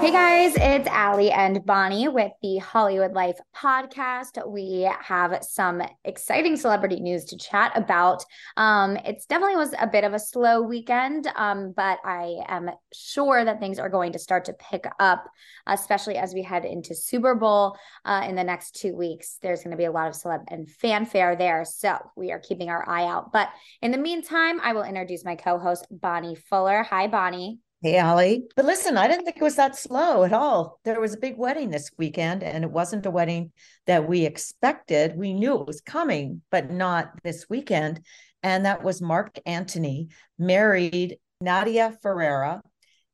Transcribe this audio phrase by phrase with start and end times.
[0.00, 4.48] Hey guys, it's Allie and Bonnie with the Hollywood Life podcast.
[4.48, 8.24] We have some exciting celebrity news to chat about.
[8.56, 13.44] Um, it's definitely was a bit of a slow weekend, um, but I am sure
[13.44, 15.28] that things are going to start to pick up,
[15.66, 19.38] especially as we head into Super Bowl uh, in the next two weeks.
[19.42, 22.70] There's going to be a lot of celeb and fanfare there, so we are keeping
[22.70, 23.32] our eye out.
[23.32, 23.48] But
[23.82, 26.84] in the meantime, I will introduce my co-host Bonnie Fuller.
[26.84, 27.58] Hi, Bonnie.
[27.80, 28.42] Hey, Allie.
[28.56, 30.80] But listen, I didn't think it was that slow at all.
[30.84, 33.52] There was a big wedding this weekend, and it wasn't a wedding
[33.86, 35.16] that we expected.
[35.16, 38.04] We knew it was coming, but not this weekend.
[38.42, 40.08] And that was Marc Anthony
[40.40, 42.62] married Nadia Ferreira,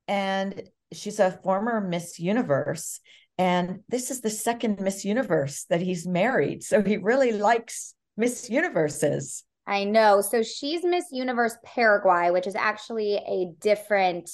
[0.09, 0.63] and
[0.95, 3.01] she's a former Miss Universe.
[3.37, 6.63] And this is the second Miss Universe that he's married.
[6.63, 9.45] So he really likes Miss Universes.
[9.67, 10.23] I know.
[10.23, 14.31] So she's Miss Universe Paraguay, which is actually a different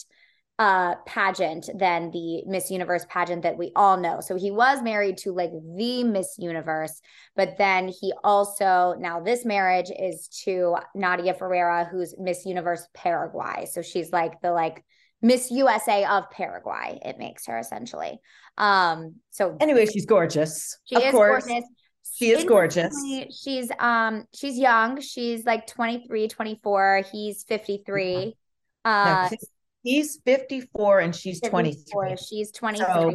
[0.60, 4.20] uh pageant than the Miss Universe pageant that we all know.
[4.20, 7.00] So he was married to like the Miss Universe,
[7.34, 13.66] but then he also now this marriage is to Nadia Ferreira who's Miss Universe Paraguay.
[13.72, 14.84] So she's like the like
[15.22, 16.98] Miss USA of Paraguay.
[17.06, 18.20] It makes her essentially.
[18.58, 20.78] Um so anyway, she's gorgeous.
[20.84, 21.46] She of is course.
[21.46, 21.64] gorgeous.
[22.16, 22.94] She is gorgeous.
[23.42, 25.00] She's um she's young.
[25.00, 27.04] She's like 23, 24.
[27.10, 28.36] He's 53.
[28.84, 29.38] Uh no,
[29.82, 32.16] he's 54 and she's 23.
[32.16, 32.86] She's 23.
[32.86, 33.12] So,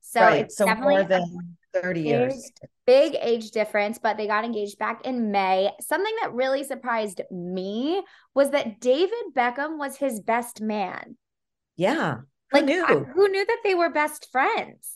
[0.00, 2.50] so right, it's so definitely more than 30 big, years.
[2.86, 5.70] Big age difference, but they got engaged back in May.
[5.80, 8.02] Something that really surprised me
[8.34, 11.16] was that David Beckham was his best man.
[11.76, 12.18] Yeah.
[12.52, 12.86] Who like knew?
[12.86, 14.90] who knew that they were best friends?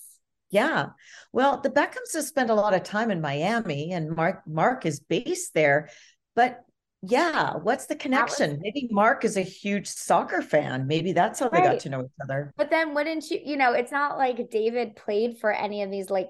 [0.50, 0.90] Yeah.
[1.32, 5.00] Well, the Beckhams have spent a lot of time in Miami and Marc Marc is
[5.00, 5.90] based there.
[6.34, 6.60] But
[7.03, 8.50] yeah, what's the connection?
[8.50, 10.86] Was, Maybe Marc is a huge soccer fan.
[10.86, 11.62] Maybe that's how right.
[11.62, 12.53] they got to know each other.
[12.56, 16.10] But then wouldn't you, you know, it's not like David played for any of these
[16.10, 16.28] like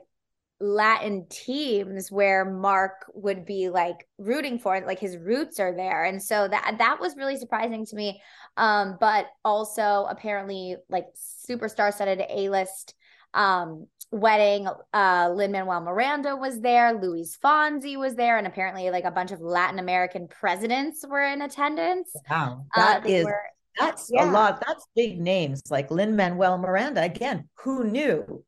[0.61, 6.05] Latin teams where Marc would be like rooting for it, like his roots are there.
[6.05, 8.21] And so that that was really surprising to me.
[8.59, 12.95] Um, but also apparently like superstar studded A-list
[13.35, 19.05] um wedding uh lin manuel miranda was there luis fonsi was there and apparently like
[19.05, 23.43] a bunch of latin american presidents were in attendance wow that uh, is were,
[23.79, 24.25] that's yeah.
[24.25, 28.43] a lot that's big names like lin manuel miranda again who knew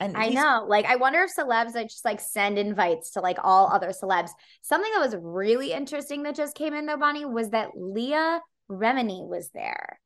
[0.00, 3.38] and I know, like, I wonder if celebs like just like send invites to like
[3.42, 4.30] all other celebs.
[4.60, 9.26] Something that was really interesting that just came in though, Bonnie, was that Leah Remini
[9.26, 10.00] was there,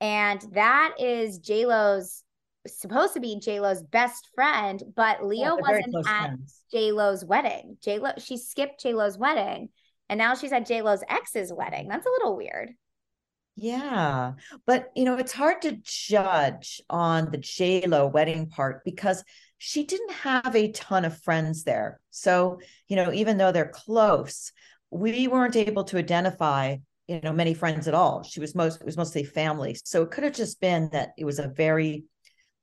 [0.00, 2.24] and that is J Lo's
[2.66, 6.30] supposed to be J Lo's best friend, but Leo yeah, wasn't at
[6.70, 7.76] J Lo's wedding.
[7.82, 9.68] J Lo she skipped J Lo's wedding,
[10.08, 11.88] and now she's at J Lo's ex's wedding.
[11.88, 12.70] That's a little weird.
[13.56, 14.32] Yeah,
[14.66, 19.24] but you know it's hard to judge on the J Lo wedding part because
[19.58, 22.00] she didn't have a ton of friends there.
[22.10, 24.52] So you know even though they're close,
[24.90, 26.76] we weren't able to identify
[27.08, 28.22] you know many friends at all.
[28.22, 29.76] She was most it was mostly family.
[29.84, 32.04] So it could have just been that it was a very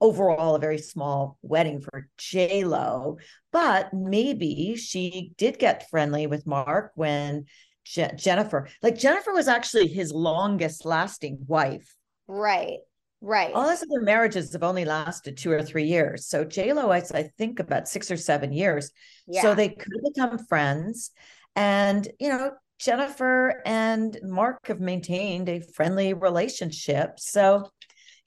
[0.04, 3.18] overall a very small wedding for J Lo,
[3.54, 7.46] but maybe she did get friendly with Marc when
[7.86, 11.96] Je- Jennifer, like Jennifer, was actually his longest lasting wife.
[12.28, 12.80] Right.
[13.22, 13.54] Right.
[13.54, 16.28] All his other marriages have only lasted two or three years.
[16.28, 18.92] So J Lo, I, I think about six or seven years.
[19.26, 19.42] Yeah.
[19.42, 21.12] So they could become friends,
[21.56, 27.18] and you know Jennifer and Marc have maintained a friendly relationship.
[27.18, 27.70] So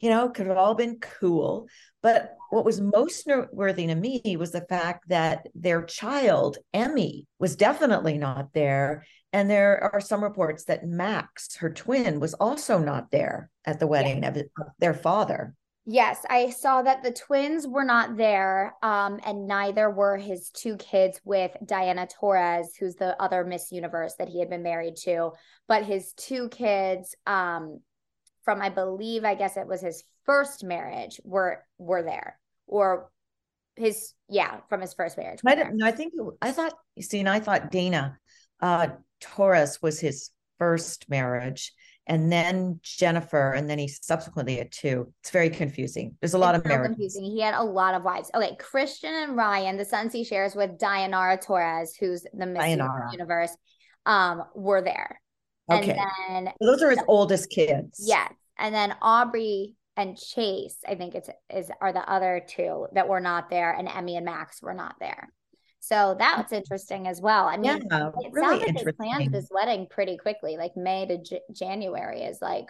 [0.01, 1.69] you know, could have all been cool.
[2.03, 7.57] But what was most noteworthy to me was the fact that their child, Emme, was
[7.57, 9.05] definitely not there.
[9.33, 13.87] And there are some reports that Max, her twin, was also not there at the
[13.87, 14.29] wedding yeah.
[14.31, 14.43] of
[14.79, 15.55] their father.
[15.89, 20.77] Yes, I saw that the twins were not there, um, and neither were his two
[20.79, 25.31] kids with Diana Torres, who's the other Miss Universe that he had been married to.
[25.69, 27.81] But his two kids, um,
[28.47, 33.11] from I believe I guess it was his first marriage were were there or
[33.75, 35.41] his yeah from his first marriage.
[35.47, 36.73] I I think I thought.
[36.95, 38.19] You see, and I thought Dana
[38.63, 38.89] uh,
[39.21, 41.73] Torres was his first marriage,
[42.07, 45.13] and then Jennifer, and then he subsequently had two.
[45.21, 46.17] It's very confusing.
[46.21, 46.95] There's a lot it's of so marriages.
[46.95, 47.25] confusing.
[47.25, 48.31] He had a lot of wives.
[48.35, 52.79] Okay, Cristian and Ryan, the sons he shares with Dayanara Torres, who's the Miss.
[53.13, 53.55] Universe,
[54.07, 55.21] um, were there.
[55.71, 55.97] Okay.
[56.31, 58.05] And then Those are his oldest kids.
[58.07, 63.09] yes, and then Aubrey and Chase, I think it's is are the other two that
[63.09, 65.31] were not there, and Emme and Max were not there.
[65.81, 67.47] So that's interesting as well.
[67.47, 71.07] I mean, Yeah, it really sounds like they planned this wedding pretty quickly, like May
[71.07, 72.69] to J- January is like,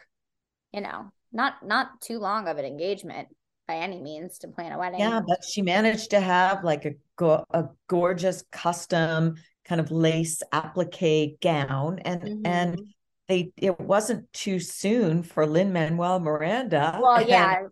[0.73, 3.29] you know, not not too long of an engagement
[3.67, 5.01] by any means to plan a wedding.
[5.01, 10.43] Yeah, but she managed to have like a go- a gorgeous custom kind of lace
[10.53, 12.87] applique gown, and and Mhm.
[13.29, 16.99] they it wasn't too soon for Lin Manuel Miranda.
[17.03, 17.63] well, and yeah,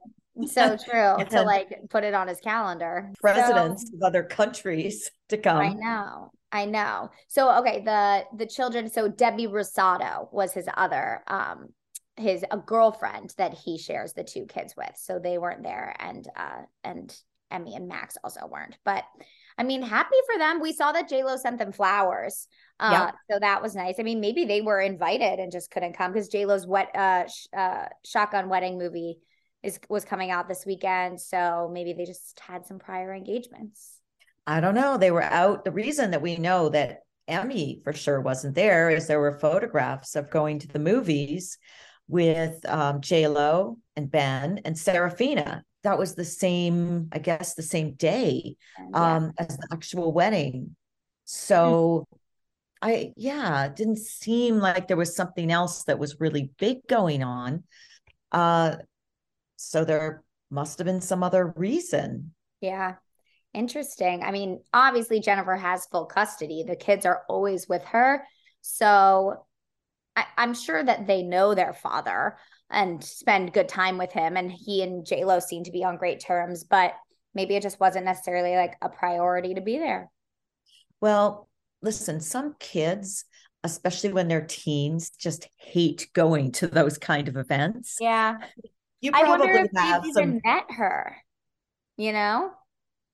[0.47, 3.11] so true to like put it on his calendar.
[3.17, 5.59] So- presidents of other countries to come.
[5.59, 6.31] I know.
[6.53, 7.11] I know.
[7.29, 11.69] So okay, the the children, so Debbie Rosado was his other um
[12.17, 14.93] his a girlfriend that he shares the two kids with.
[14.97, 17.13] So they weren't there and uh and
[17.51, 18.77] Emme and Max also weren't.
[18.85, 19.05] But
[19.57, 20.61] I mean, happy for them.
[20.61, 22.49] We saw that J Lo sent them flowers.
[22.81, 23.97] Uh so that was nice.
[23.99, 27.27] I mean, maybe they were invited and just couldn't come because J Lo's wet uh,
[27.29, 29.19] sh- uh shotgun wedding movie
[29.63, 31.21] is was coming out this weekend.
[31.21, 34.01] So maybe they just had some prior engagements.
[34.47, 34.99] I don't know.
[34.99, 35.65] They were out.
[35.65, 40.17] The reason that we know that Emme for sure wasn't there is there were photographs
[40.17, 41.59] of going to the movies
[42.09, 45.65] with um, J Lo and Ben and Seraphina.
[45.85, 49.17] That was the same, I guess, the same day And, yeah.
[49.17, 50.75] um, as the actual wedding.
[51.25, 52.07] So,
[52.83, 57.23] I yeah, it didn't seem like there was something else that was really big going
[57.23, 57.65] on.
[58.33, 58.77] Uh,
[59.57, 62.35] so there must have been some other reason.
[62.61, 62.97] Yeah.
[63.55, 64.23] Interesting.
[64.23, 66.65] I mean, obviously Jennifer has full custody.
[66.67, 68.27] The kids are always with her.
[68.61, 69.47] So
[70.17, 72.37] I, I'm sure that they know their father
[72.75, 74.37] and spend good time with him.
[74.37, 76.95] And he and J Lo seem to be on great terms, but
[77.35, 80.11] maybe it just wasn't necessarily like a priority to be there.
[81.01, 81.49] Well,
[81.83, 83.25] listen, some kids,
[83.63, 87.97] especially when they're teens, just hate going to those kind of events.
[88.01, 88.39] Yeah.
[89.01, 90.23] You probably I wonder if have they've some.
[90.23, 91.17] even met her,
[91.97, 92.53] you know?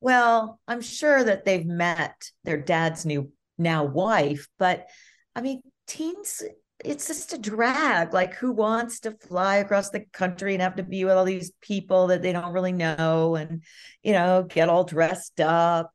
[0.01, 4.87] Well, I'm sure that they've met their dad's new now wife, but
[5.35, 6.43] I mean, teens,
[6.85, 8.12] it's just a drag.
[8.12, 11.53] Like, who wants to fly across the country and have to be with all these
[11.61, 13.62] people that they don't really know and,
[14.03, 15.91] you know, get all dressed up?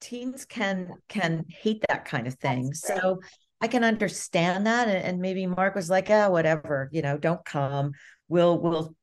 [0.00, 2.72] Teens can can hate that kind of thing.
[2.74, 3.20] So
[3.60, 4.88] I can understand that.
[4.88, 7.92] And, and maybe Marc was like, oh, whatever, you know, don't come.
[8.28, 8.94] We'll we'll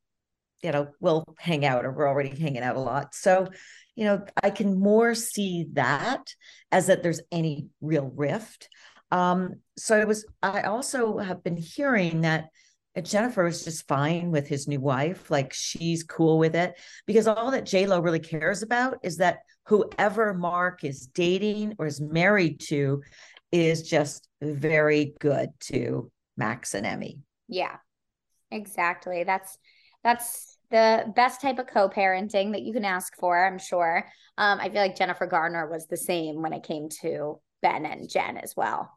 [0.64, 3.14] you know, we'll hang out or we're already hanging out a lot.
[3.14, 3.48] So,
[3.94, 6.34] you know, I can more see that
[6.72, 8.70] as that there's any real rift.
[9.10, 12.48] Um, so it was, I also have been hearing that
[13.02, 15.30] Jennifer was just fine with his new wife.
[15.30, 20.34] Like she's cool with it because all that Lo really cares about is that whoever
[20.34, 23.02] Marc is dating or is married to
[23.50, 27.22] is just very good to Max and Emme.
[27.48, 27.76] Yeah,
[28.50, 29.24] exactly.
[29.24, 29.58] That's
[30.02, 34.06] that's the best type of co-parenting that you can ask for, I'm sure.
[34.36, 38.08] Um, I feel like Jennifer Garner was the same when it came to Ben and
[38.08, 38.92] Jen as well.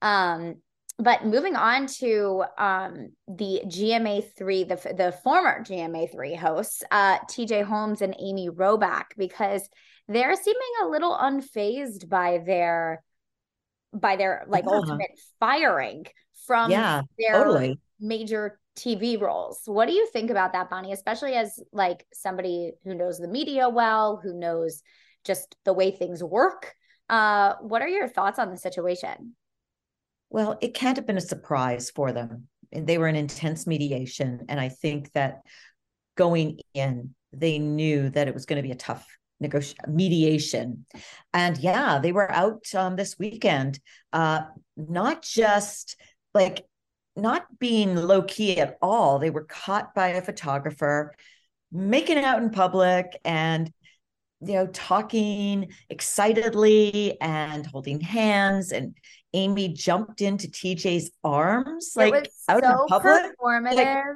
[0.00, 0.62] Um,
[0.98, 8.00] but moving on to um, the GMA3, the the former GMA3 hosts, uh, TJ Holmes
[8.00, 9.68] and Amy Robach, because
[10.08, 13.02] they're seeming a little unfazed by their
[13.92, 14.76] by their like Yeah.
[14.76, 15.10] ultimate
[15.40, 16.06] firing
[16.46, 17.78] from yeah, their totally.
[18.00, 19.60] major TV roles.
[19.66, 20.92] What do you think about that, Bonnie?
[20.92, 24.82] Especially as like somebody who knows the media well, who knows
[25.24, 26.72] just the way things work.
[27.08, 29.34] Uh, what are your thoughts on the situation?
[30.30, 32.48] Well, it can't have been a surprise for them.
[32.72, 34.46] They were in intense mediation.
[34.48, 35.42] And I think that
[36.16, 39.06] going in, they knew that it was going to be a tough
[39.40, 40.86] negotiation mediation.
[41.32, 43.78] And yeah, they were out um, this weekend,
[44.12, 44.42] uh,
[44.76, 45.96] not just
[46.34, 46.64] like
[47.14, 49.18] not being low key at all.
[49.18, 51.14] They were caught by a photographer
[51.72, 53.72] making out in public and
[54.40, 58.96] you know talking excitedly and holding hands and
[59.32, 63.22] Amy jumped into TJ's arms like it was out so in public.
[63.40, 64.14] performative.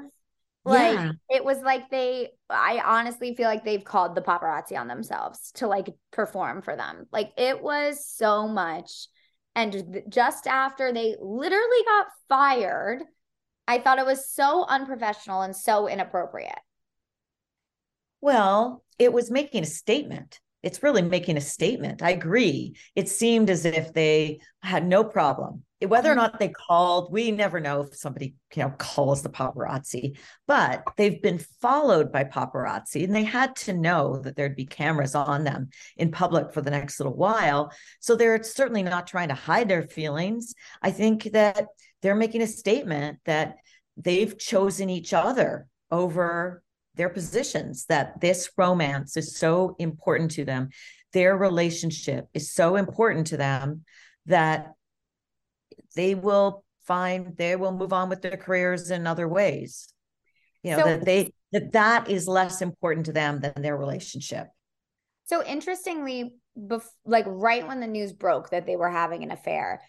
[0.64, 1.12] Like, Yeah.
[1.30, 5.66] it was like they I honestly feel like they've called the paparazzi on themselves to
[5.66, 7.06] like perform for them.
[7.12, 9.08] Like it was so much.
[9.54, 13.02] And just after they literally got fired,
[13.66, 16.58] I thought it was so unprofessional and so inappropriate.
[18.20, 20.38] Well, it was making a statement.
[20.62, 22.02] it's really making a statement.
[22.02, 22.76] I agree.
[22.94, 25.64] It seemed as if they had no problem.
[25.80, 26.20] Whether or mm-hmm.
[26.20, 31.22] not they called, we never know if somebody you know calls the paparazzi, but they've
[31.22, 35.70] been followed by paparazzi and they had to know that there'd be cameras on them
[35.96, 37.72] in public for the next little while.
[38.00, 40.54] So they're certainly not trying to hide their feelings.
[40.82, 41.68] I think that
[42.02, 43.56] they're making a statement that
[43.96, 46.62] they've chosen each other over
[46.94, 50.70] their positions that this romance is so important to them.
[51.12, 53.84] Their relationship is so important to them
[54.26, 54.72] that
[55.96, 59.92] they will find they will move on with their careers in other ways.
[60.62, 64.48] You know so, that they that that is less important to them than their relationship.
[65.24, 69.80] So interestingly bef- like right when the news broke that they were having an affair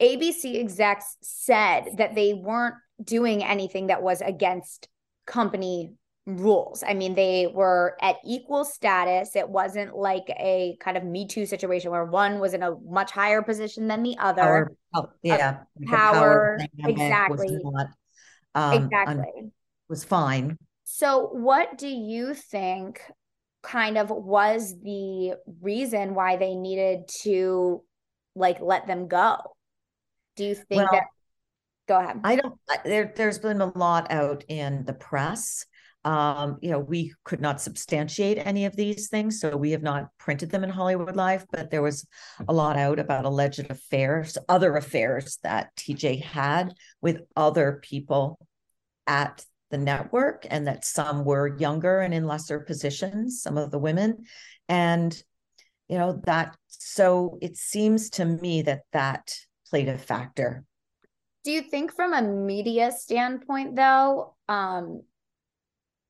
[0.00, 4.88] abc execs said that they weren't doing anything that was against
[5.26, 5.92] company
[6.28, 6.84] rules.
[6.86, 9.34] I mean, they were at equal status.
[9.34, 13.10] It wasn't like a kind of Me Too situation where one was in a much
[13.10, 14.42] higher position than the other.
[14.42, 17.58] Power, oh, yeah, power, power exactly.
[17.62, 17.86] Not,
[18.54, 19.50] um, exactly.
[19.88, 20.58] was fine.
[20.84, 23.00] So, what do you think
[23.62, 27.82] kind of was the reason why they needed to
[28.34, 29.38] like let them go?
[30.36, 31.04] Do you think well, that?
[31.88, 32.20] Go ahead.
[32.22, 32.54] I don't.
[32.84, 35.64] There, there's been a lot out in the press
[36.08, 40.08] um, you know, we could not substantiate any of these things, so we have not
[40.16, 41.44] printed them in Hollywood Life.
[41.52, 42.06] But there was
[42.48, 46.72] a lot out about alleged affairs, other affairs that TJ had
[47.02, 48.38] with other people
[49.06, 53.78] at the network, and that some were younger and in lesser positions, some of the
[53.78, 54.24] women,
[54.66, 55.22] and
[55.90, 56.56] you know that.
[56.68, 59.34] So it seems to me that that
[59.68, 60.64] played a factor.
[61.44, 65.02] Do you think, from a media standpoint, though, um,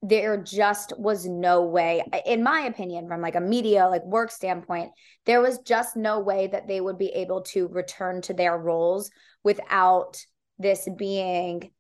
[0.03, 4.93] there just was no way in my opinion from like a media like work standpoint
[5.27, 9.11] there was just no way that they would be able to return to their roles
[9.43, 10.25] without
[10.59, 11.71] this being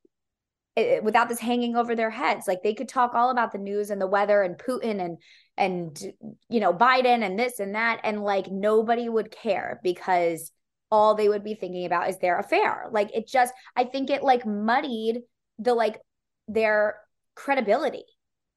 [0.76, 2.46] eh, eh, without this hanging over their heads.
[2.46, 5.18] Like they could talk all about the news and the weather and putin and
[5.56, 6.00] and
[6.48, 10.52] you know biden and this and that and like nobody would care because
[10.90, 12.86] all they would be thinking about is their affair.
[12.90, 15.22] Like it just i think it like muddied
[15.58, 16.00] the like
[16.46, 16.96] their
[17.38, 18.04] credibility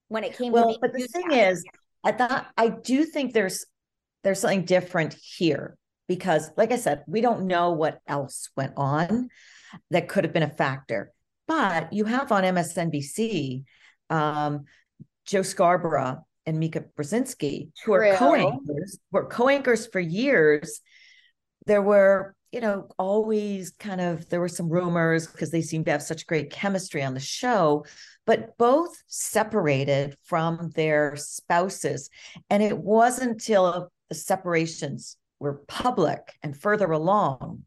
[0.07, 1.63] when it came well, but the thing is,
[2.03, 3.65] I thought I do think there's
[4.23, 9.29] there's something different here because, like I said, we don't know what else went on
[9.91, 11.13] that could have been a factor.
[11.47, 13.63] But you have on MSNBC
[14.09, 14.65] um,
[15.25, 20.81] Joe Scarborough and Mika Brzezinski, who are co-anchors, were co-anchors for years.
[21.67, 25.91] There were you know, always kind of there were some rumors because they seemed to
[25.91, 27.85] have such great chemistry on the show,
[28.25, 32.09] but both separated from their spouses.
[32.49, 37.63] And it wasn't until the separations were public and further along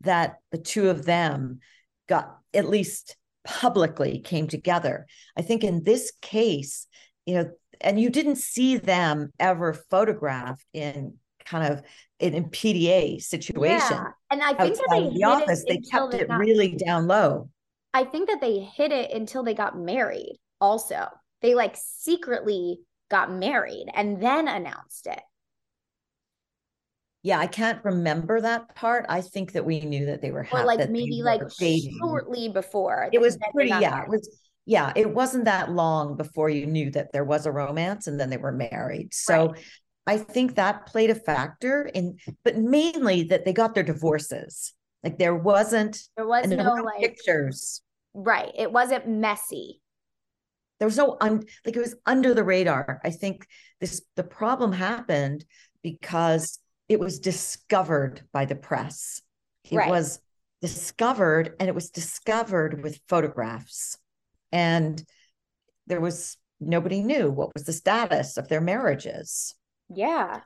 [0.00, 1.60] that the two of them
[2.08, 5.06] got at least publicly came together.
[5.36, 6.86] I think in this case,
[7.26, 11.82] you know, and you didn't see them ever photographed in kind of
[12.18, 13.96] in a PDA situation.
[13.96, 14.10] Yeah.
[14.30, 17.48] And I think that they the office, they kept they it got, really down low.
[17.94, 20.38] I think that they hid it until they got married.
[20.60, 21.08] Also,
[21.42, 22.80] they like secretly
[23.10, 25.20] got married and then announced it.
[27.22, 29.06] Yeah, I can't remember that part.
[29.08, 31.98] I think that we knew that they were or like maybe like dating.
[32.00, 33.10] shortly before.
[33.12, 33.70] It was pretty.
[33.70, 34.04] Yeah, married.
[34.04, 34.38] it was.
[34.66, 38.30] Yeah, it wasn't that long before you knew that there was a romance, and then
[38.30, 39.12] they were married.
[39.12, 39.64] So right.
[40.06, 44.74] I think that played a factor in, but mainly that they got their divorces.
[45.02, 47.82] Like there wasn't there was no like pictures.
[48.14, 48.52] Right.
[48.56, 49.80] It wasn't messy.
[50.78, 53.00] There was no un, like it was under the radar.
[53.04, 53.46] I think
[53.80, 55.44] this the problem happened
[55.82, 59.22] because it was discovered by the press.
[59.70, 59.90] It right.
[59.90, 60.20] was
[60.60, 63.96] discovered and it was discovered with photographs.
[64.50, 65.02] And
[65.86, 69.54] there was nobody knew what was the status of their marriages.
[69.88, 70.40] Yeah.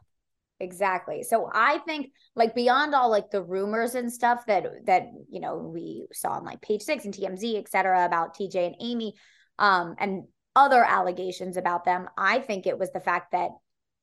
[0.63, 1.25] Exactly.
[1.25, 5.57] So I think like beyond all like the rumors and stuff that that you know
[5.57, 9.15] we saw on like page 6 and TMZ et cetera about TJ and Amy
[9.59, 10.23] um and
[10.55, 13.51] other allegations about them, I think it was the fact that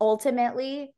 [0.02, 0.90] ultimately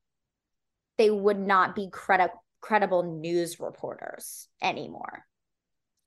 [0.98, 5.26] they would not be credi- credible news reporters anymore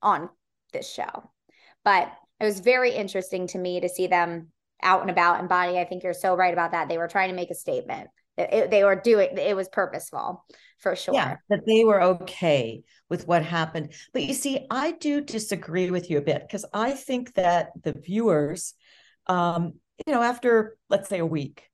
[0.02, 0.30] on
[0.72, 1.30] this show.
[1.84, 4.48] But it was very interesting to me to see them
[4.82, 6.88] out and about and Bonnie, I think you're so right about that.
[6.88, 10.44] They were trying to make a statement it, they were doing it was purposeful
[10.78, 15.20] for sure yeah that they were okay with what happened but you see i do
[15.20, 18.74] disagree with you a bit because i think that the viewers
[19.26, 19.74] um
[20.06, 21.70] you know after let's say a week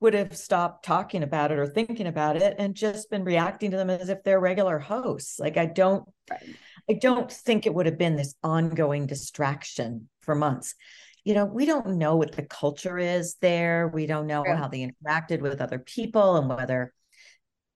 [0.00, 3.76] would have stopped talking about it or thinking about it and just been reacting to
[3.76, 5.38] them as if they're regular hosts.
[5.38, 6.40] Like I don't right.
[6.88, 10.74] I don't think it would have been this ongoing distraction for months.
[11.28, 13.88] You know, we don't know what the culture is there.
[13.88, 16.94] We don't know how they interacted with other people and whether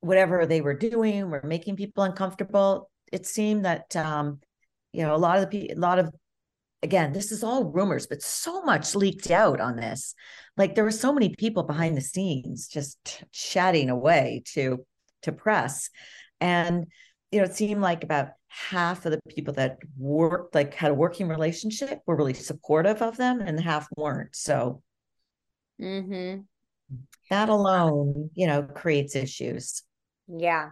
[0.00, 2.90] whatever they were doing were making people uncomfortable.
[3.12, 4.40] It seemed that um,
[4.94, 6.14] you know, a lot of the people a lot of
[6.82, 10.14] again, this is all rumors, but so much leaked out on this.
[10.56, 14.78] Like there were so many people behind the scenes just chatting away to
[15.24, 15.90] to press.
[16.40, 16.86] And
[17.32, 20.94] you know, it seemed like about half of the people that worked like had a
[20.94, 24.36] working relationship were really supportive of them and half weren't.
[24.36, 24.82] So
[25.80, 26.42] mm-hmm.
[27.30, 29.82] that alone, you know, creates issues.
[30.28, 30.70] Yeah.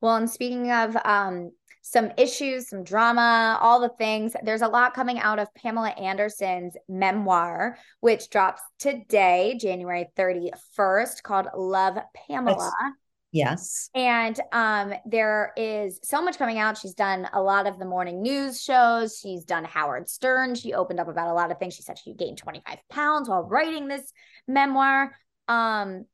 [0.00, 4.34] Well, and speaking of um some issues, some drama, all the things.
[4.42, 11.46] There's a lot coming out of Pamela Anderson's memoir, which drops today, January 31st, called
[11.56, 11.96] Love
[12.28, 12.56] Pamela.
[12.80, 12.96] That's,
[13.32, 13.90] yes.
[13.94, 16.78] And um, there is so much coming out.
[16.78, 19.18] She's done a lot of the morning news shows.
[19.18, 20.54] She's done Howard Stern.
[20.54, 21.74] She opened up about a lot of things.
[21.74, 24.12] She said she gained 25 pounds while writing this
[24.46, 25.14] memoir.
[25.46, 26.06] Um,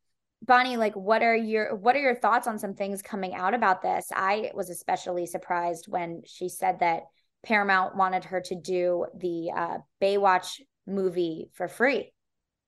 [0.43, 3.83] Bonnie, like what are your what are your thoughts on some things coming out about
[3.83, 4.09] this?
[4.15, 7.05] I was especially surprised when she said that
[7.45, 12.13] Paramount wanted her to do the uh, Baywatch movie for free.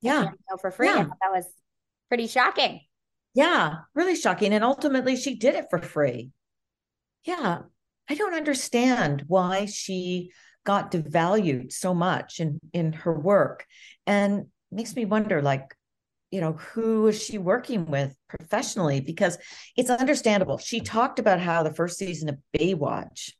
[0.00, 0.88] Yeah, for free.
[0.88, 1.04] Yeah.
[1.04, 1.46] That was
[2.08, 2.80] pretty shocking.
[3.36, 4.54] Yeah, really shocking.
[4.54, 6.30] And ultimately, she did it for free.
[7.24, 7.60] Yeah,
[8.08, 10.32] I don't understand why she
[10.64, 13.66] got devalued so much in in her work,
[14.06, 15.74] and makes me wonder, like,
[16.30, 19.38] you know who is she working with professionally because
[19.76, 23.30] it's understandable she talked about how the first season of baywatch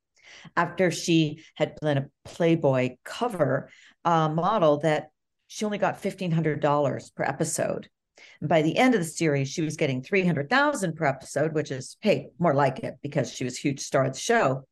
[0.57, 3.71] after she had been a playboy cover
[4.05, 5.09] uh, model that
[5.49, 7.89] she only got $1500 per episode
[8.41, 11.97] and by the end of the series she was getting 300000 per episode which is
[12.01, 14.67] hey more like it because she was a huge star of the show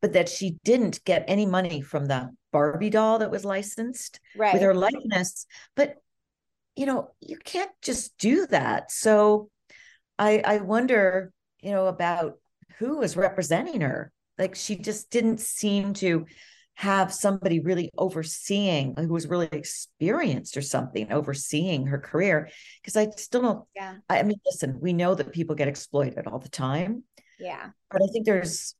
[0.00, 4.52] but that she didn't get any money from the barbie doll that was licensed right.
[4.52, 5.96] with her likeness but
[6.76, 8.90] you know, you can't just do that.
[8.90, 9.50] So
[10.18, 12.38] I I wonder, you know, about
[12.78, 14.12] who was representing her.
[14.38, 16.26] Like she just didn't seem to
[16.74, 22.48] have somebody really overseeing who was really experienced or something overseeing her career
[22.80, 23.96] because i still don't yeah.
[24.08, 27.04] I mean listen we know that people get exploited all the time.
[27.38, 27.70] Yeah.
[27.90, 28.74] But i think there's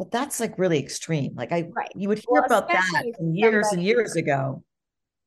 [0.00, 1.34] but that's like really extreme.
[1.34, 1.92] Like i right.
[1.94, 4.64] you would hear well, about that years and years ago.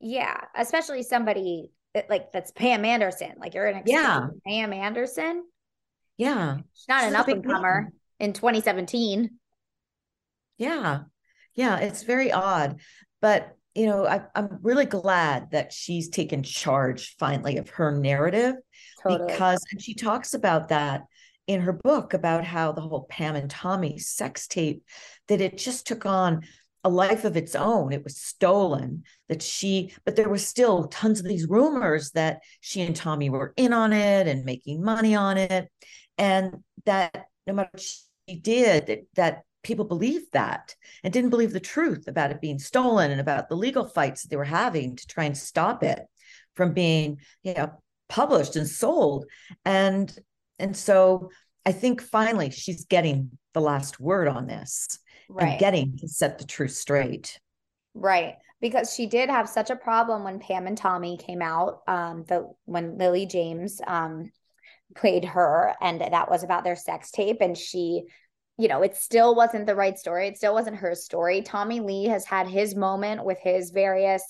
[0.00, 1.70] Yeah, especially somebody
[2.08, 3.34] like that's Pam Anderson.
[3.38, 4.26] Like you're an yeah.
[4.44, 5.44] Pam Anderson.
[6.16, 9.30] Yeah, she's not She's an up and comer in 2017.
[10.58, 11.02] Yeah,
[11.54, 12.80] yeah, it's very odd,
[13.20, 18.54] but you know, I, am really glad that she's taken charge finally of her narrative
[19.02, 19.32] totally.
[19.32, 21.02] because, and she talks about that
[21.46, 24.84] in her book about how the whole Pam and Tommy sex tape
[25.28, 26.42] that it just took on
[26.84, 27.92] a life of its own.
[27.92, 32.82] It was stolen, that she, but there was still tons of these rumors that she
[32.82, 35.68] and Tommy were in on it and making money on it.
[36.16, 37.82] And that no matter what
[38.28, 42.58] she did, that, that people believed that and didn't believe the truth about it being
[42.58, 46.00] stolen and about the legal fights that they were having to try and stop it
[46.54, 47.72] from being, you know,
[48.08, 49.24] published and sold.
[49.64, 50.16] And
[50.58, 51.30] and so
[51.66, 54.98] I think finally she's getting the last word on this
[55.28, 55.50] right.
[55.50, 57.40] and getting to set the truth straight.
[57.94, 58.36] Right.
[58.60, 62.50] Because she did have such a problem when Pam and Tommy came out, um, the
[62.64, 64.30] when Lily James um
[64.94, 68.04] played her, and that was about their sex tape, and she
[68.56, 70.28] you know, it still wasn't the right story.
[70.28, 71.42] It still wasn't her story.
[71.42, 74.22] Tommy Lee has had his moment with his various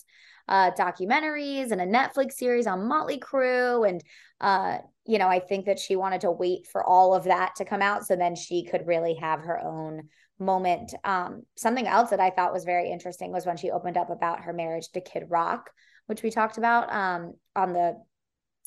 [0.48, 3.88] uh, documentaries and a Netflix series on Motley Crue.
[3.88, 4.02] And,
[4.40, 7.64] uh, you know, I think that she wanted to wait for all of that to
[7.64, 10.08] come out so then she could really have her own
[10.38, 10.94] moment.
[11.04, 14.40] Um, something else that I thought was very interesting was when she opened up about
[14.40, 15.70] her marriage to Kid Rock,
[16.06, 17.96] which we talked about um, on the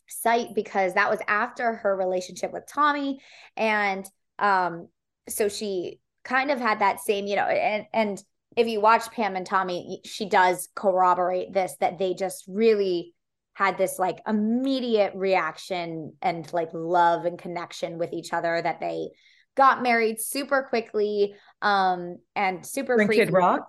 [0.07, 3.19] site because that was after her relationship with Tommy.
[3.55, 4.05] And
[4.39, 4.87] um,
[5.27, 8.23] so she kind of had that same, you know, and, and
[8.55, 13.13] if you watch Pam and Tommy, she does corroborate this that they just really
[13.53, 19.07] had this like immediate reaction and like love and connection with each other that they
[19.55, 23.15] got married super quickly um and super free.
[23.15, 23.65] Kid Rock?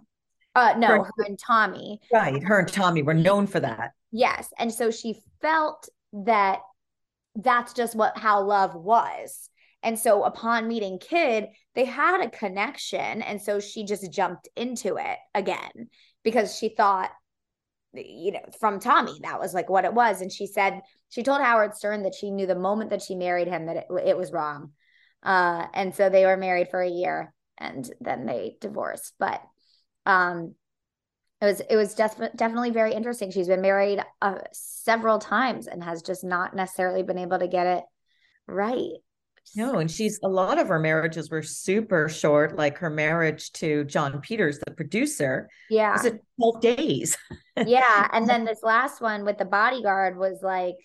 [0.54, 2.00] Uh no, her, her and Tommy.
[2.12, 2.42] Right.
[2.42, 3.92] Her and Tommy were known for that.
[4.12, 4.50] Yes.
[4.58, 6.60] And so she felt that
[7.34, 9.48] that's just what how love was.
[9.82, 13.22] And so upon meeting Kid, they had a connection.
[13.22, 15.88] And so she just jumped into it again
[16.24, 17.10] because she thought
[17.94, 19.18] you know, from Tommy.
[19.22, 20.20] That was like what it was.
[20.20, 23.48] And she said, she told Howard Stern that she knew the moment that she married
[23.48, 24.72] him that it, it was wrong.
[25.22, 29.14] Uh, and so they were married for a year and then they divorced.
[29.18, 29.42] But
[30.06, 30.54] um,
[31.40, 33.30] it was it was def- definitely very interesting.
[33.30, 37.66] She's been married uh, several times and has just not necessarily been able to get
[37.66, 37.84] it
[38.46, 38.92] right.
[39.56, 43.84] No, and she's a lot of her marriages were super short, like her marriage to
[43.84, 45.48] Jon Peters, the producer.
[45.70, 45.92] Yeah.
[45.92, 47.16] Was it 12 days?
[47.66, 48.08] yeah.
[48.12, 50.76] And then this last one with the bodyguard was like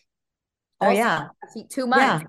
[0.82, 1.28] Oh yeah.
[1.69, 2.26] Two months.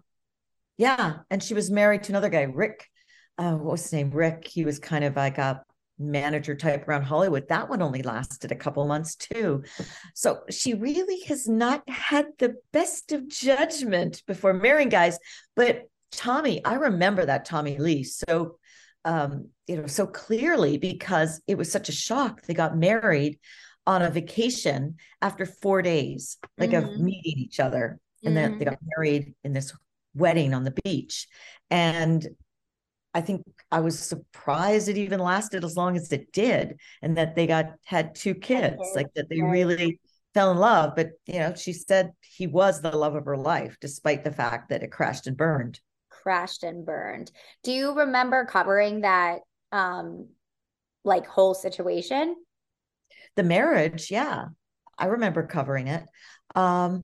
[0.77, 0.97] Yeah.
[0.97, 1.16] yeah.
[1.31, 2.88] And she was married to another guy, Rick.
[3.37, 4.11] Uh, what was his name?
[4.11, 4.47] Rick.
[4.47, 5.62] He was kind of like a
[5.99, 7.49] manager type around Hollywood.
[7.49, 9.64] That one only lasted a couple months too.
[10.14, 15.18] So she really has not had the best of judgment before marrying guys.
[15.57, 15.83] But
[16.16, 18.59] Tommy, I remember that Tommy Lee so
[19.05, 22.42] um, you know, so clearly because it was such a shock.
[22.42, 23.38] They got married
[23.87, 26.88] on a vacation after four days, like mm-hmm.
[26.88, 27.98] of meeting each other.
[28.24, 28.53] And mm-hmm.
[28.53, 29.72] then they got married in this
[30.14, 31.29] wedding on the beach.
[31.70, 32.27] And
[33.12, 37.37] I think I was surprised it even lasted as long as it did, and that
[37.37, 40.00] they got had two kids, like that they really
[40.33, 40.94] fell in love.
[40.96, 44.70] But you know, she said he was the love of her life, despite the fact
[44.70, 45.79] that it crashed and burned
[46.25, 47.31] crashed and burned.
[47.63, 50.29] Do you remember covering that um
[51.05, 52.35] like whole situation?
[53.37, 54.47] The marriage, yeah.
[54.99, 56.03] I remember covering it.
[56.57, 57.03] Um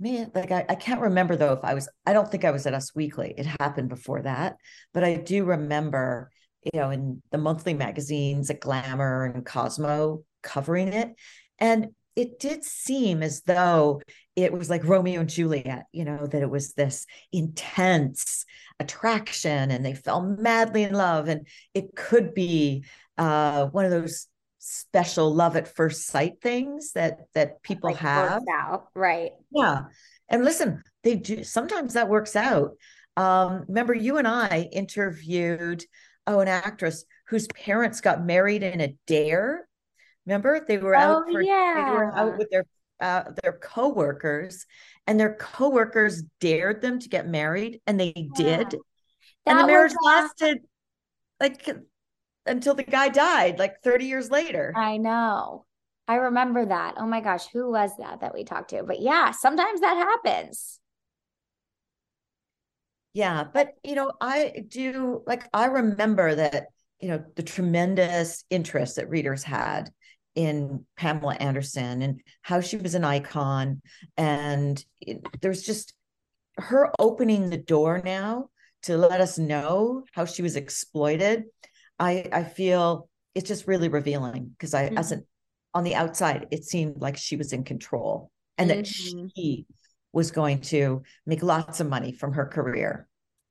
[0.00, 2.66] man, like I, I can't remember though if I was I don't think I was
[2.66, 3.34] at Us Weekly.
[3.36, 4.56] It happened before that,
[4.94, 6.30] but I do remember,
[6.62, 11.14] you know, in the monthly magazines at Glamour and Cosmo covering it.
[11.58, 14.00] And it did seem as though
[14.34, 18.46] it was like Romeo and Juliet, you know, that it was this intense
[18.80, 21.28] attraction and they fell madly in love.
[21.28, 22.84] And it could be
[23.18, 24.26] uh, one of those
[24.58, 28.42] special love at first sight things that that people like have.
[28.50, 28.88] Out.
[28.94, 29.30] Right.
[29.52, 29.82] Yeah.
[30.28, 32.72] And listen, they do sometimes that works out.
[33.16, 35.84] Um, remember, you and I interviewed
[36.26, 39.66] oh, an actress whose parents got married in a dare
[40.26, 41.90] Remember, they were out oh, for yeah.
[41.90, 42.64] they were out with their
[43.00, 44.66] uh, their coworkers,
[45.06, 48.24] and their coworkers dared them to get married, and they yeah.
[48.36, 48.70] did.
[48.70, 50.58] That and the marriage lasted
[51.40, 51.68] like
[52.46, 54.72] until the guy died, like 30 years later.
[54.76, 55.64] I know.
[56.08, 56.94] I remember that.
[56.96, 58.82] Oh my gosh, who was that that we talked to?
[58.84, 60.80] But yeah, sometimes that happens.
[63.12, 66.66] Yeah, but you know, I do like I remember that,
[67.00, 69.90] you know, the tremendous interest that readers had
[70.36, 73.82] in Pamela Anderson and how she was an icon.
[74.16, 75.94] And it, there's just
[76.58, 78.50] her opening the door now
[78.82, 81.44] to let us know how she was exploited.
[81.98, 84.98] I, I feel it's just really revealing because I, mm-hmm.
[84.98, 85.26] as an,
[85.74, 88.80] on the outside, it seemed like she was in control and mm-hmm.
[88.80, 89.66] that she
[90.12, 93.08] was going to make lots of money from her career.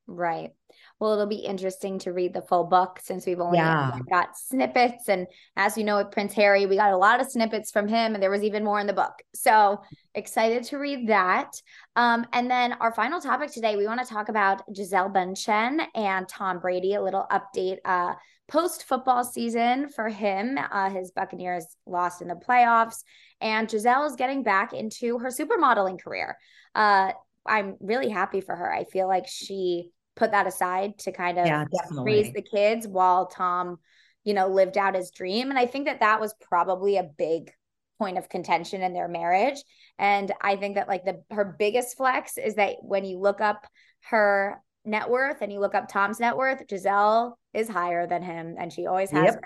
[0.07, 0.51] Right
[0.99, 3.99] well, it'll be interesting to read the full book since we've only yeah.
[4.09, 5.09] got snippets.
[5.09, 5.27] And
[5.57, 8.23] as you know, with Prince Harry, we got a lot of snippets from him, and
[8.23, 9.13] there was even more in the book.
[9.33, 9.81] So
[10.13, 11.51] excited to read that.
[11.97, 16.27] Um, and then our final topic today, we want to talk about Gisele Bündchen and
[16.29, 17.77] Tom Brady, a little update.
[17.83, 18.13] Uh,
[18.47, 20.57] post football season for him.
[20.71, 23.03] Uh, his Buccaneers lost in the playoffs,
[23.41, 26.37] and Gisele is getting back into her supermodeling career.
[26.73, 27.11] Uh,
[27.45, 28.71] I'm really happy for her.
[28.71, 33.27] I feel like she put that aside to kind of yeah, raise the kids while
[33.27, 33.77] Tom,
[34.23, 35.49] you know, lived out his dream.
[35.49, 37.51] And I think that that was probably a big
[37.99, 39.61] point of contention in their marriage.
[39.97, 43.65] And I think that like the her biggest flex is that when you look up
[44.09, 48.55] her net worth and you look up Tom's net worth, Gisele is higher than him
[48.57, 49.35] and she always has.
[49.35, 49.45] Yep.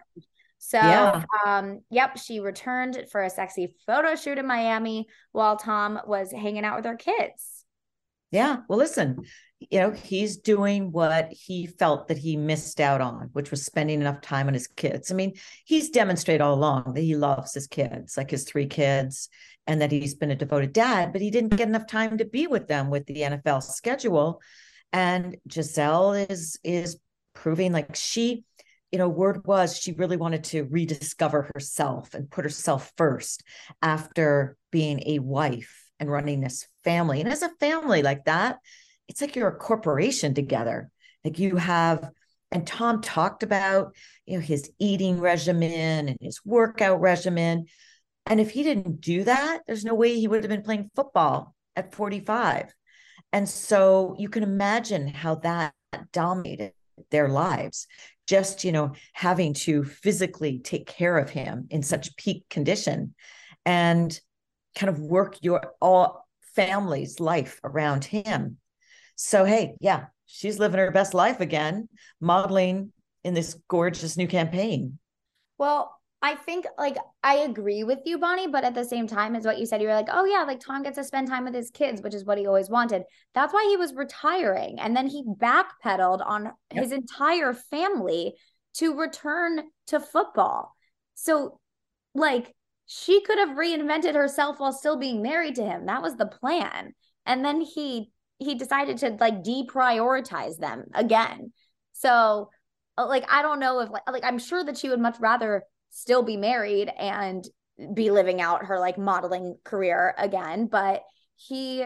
[0.62, 1.24] So, yeah.
[1.46, 6.66] um, yep, she returned for a sexy photo shoot in Miami while Tom was hanging
[6.66, 7.66] out with her kids.
[8.32, 8.58] Yeah.
[8.68, 9.24] Well, listen,
[9.60, 14.00] you know, he's doing what he felt that he missed out on, which was spending
[14.00, 15.12] enough time on his kids.
[15.12, 15.34] I mean,
[15.66, 19.28] he's demonstrated all along that he loves his kids, like his three kids,
[19.68, 22.48] and that he's been a devoted dad, but he didn't get enough time to be
[22.48, 24.42] with them with the NFL schedule.
[24.94, 26.98] And Gisele is is
[27.34, 28.46] proving like she,
[28.92, 33.44] you know, word was she really wanted to rediscover herself and put herself first
[33.82, 37.20] after being a wife and running this family.
[37.20, 38.58] And as a family like that,
[39.10, 40.90] it's like you're a corporation together.
[41.26, 42.10] Like you have,
[42.52, 43.94] and Tom talked about,
[44.26, 47.66] you know, his eating regimen and his workout regimen.
[48.26, 51.54] And if he didn't do that, there's no way he would have been playing football
[51.76, 52.74] at 45.
[53.34, 55.74] And so you can imagine how that
[56.14, 56.72] dominated
[57.12, 57.88] their lives.
[58.28, 63.14] Just, you know, having to physically take care of him in such peak condition.
[63.66, 64.20] and
[64.76, 68.58] kind of work your all family's life around him.
[69.22, 71.90] So hey, yeah, she's living her best life again,
[72.22, 72.94] modeling
[73.26, 74.98] in this gorgeous new campaign.
[75.58, 79.44] Well, I think like I agree with you, Bonnie, but at the same time, is
[79.44, 79.82] what you said.
[79.82, 82.14] You were like, oh yeah, like Tom gets to spend time with his kids, which
[82.14, 83.04] is what he always wanted.
[83.34, 84.80] That's why he was retiring.
[84.80, 86.84] And then he backpedaled on yep.
[86.84, 88.36] his entire family
[88.76, 90.74] to return to football.
[91.16, 91.60] So,
[92.16, 92.56] like,
[92.86, 95.88] she could have reinvented herself while still being married to him.
[95.88, 96.94] That was the plan.
[97.26, 101.52] And then he he decided to like deprioritize them again.
[101.94, 102.50] So,
[102.98, 105.64] uh, like, I don't know if like, like I'm sure that she would much rather
[105.90, 107.44] still be married and
[107.94, 110.68] be living out her like modeling career again.
[110.68, 111.04] But
[111.36, 111.86] he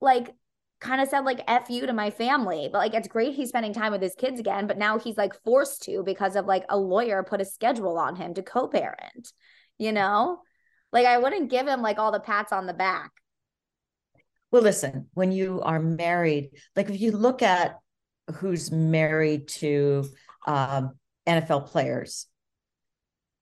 [0.00, 0.34] like
[0.80, 2.68] kind of said like F you to my family.
[2.72, 5.34] But like it's great he's spending time with his kids again, but now he's like
[5.42, 9.32] forced to because of like a lawyer put a schedule on him to co-parent,
[9.78, 10.40] you know?
[10.92, 13.10] Like I wouldn't give him like all the pats on the back.
[14.54, 17.76] Well, listen, when you are married, like if you look at
[18.36, 20.04] who's married to
[20.46, 20.92] um,
[21.26, 22.28] NFL players,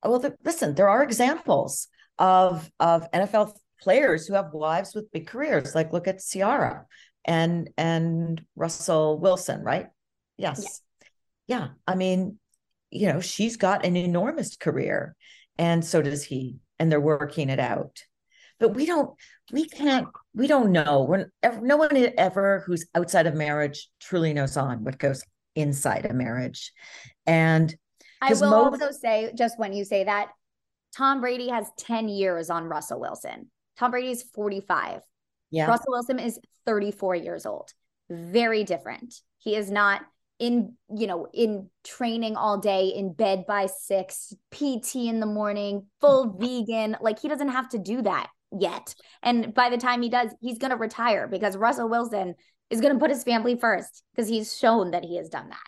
[0.02, 5.26] well, the, listen, there are examples of of NFL players who have wives with big
[5.26, 5.74] careers.
[5.74, 6.86] Like look at Ciara
[7.26, 9.88] and and Russell Wilson, right?
[10.38, 10.80] Yes.
[11.46, 11.58] Yeah.
[11.58, 11.68] yeah.
[11.86, 12.38] I mean,
[12.90, 15.14] you know, she's got an enormous career
[15.58, 18.02] and so does he and they're working it out.
[18.62, 19.10] But we don't
[19.50, 21.02] we can't we don't know.
[21.02, 25.24] We're no one ever who's outside of marriage truly knows on what goes
[25.56, 26.72] inside a marriage.
[27.26, 27.74] And
[28.20, 30.28] I will also say, just when you say that,
[30.96, 33.50] Tom Brady has 10 years on Russell Wilson.
[33.76, 35.00] Tom Brady is 45.
[35.50, 35.66] Yeah.
[35.66, 37.68] Russell Wilson is 34 years old.
[38.08, 39.12] Very different.
[39.38, 40.02] He is not
[40.38, 45.86] in, you know, in training all day, in bed by six, PT in the morning,
[46.00, 46.96] full vegan.
[47.00, 48.94] Like he doesn't have to do that yet.
[49.22, 52.34] And by the time he does, he's going to retire because Russell Wilson
[52.70, 55.58] is going to put his family first because he's shown that he has done that.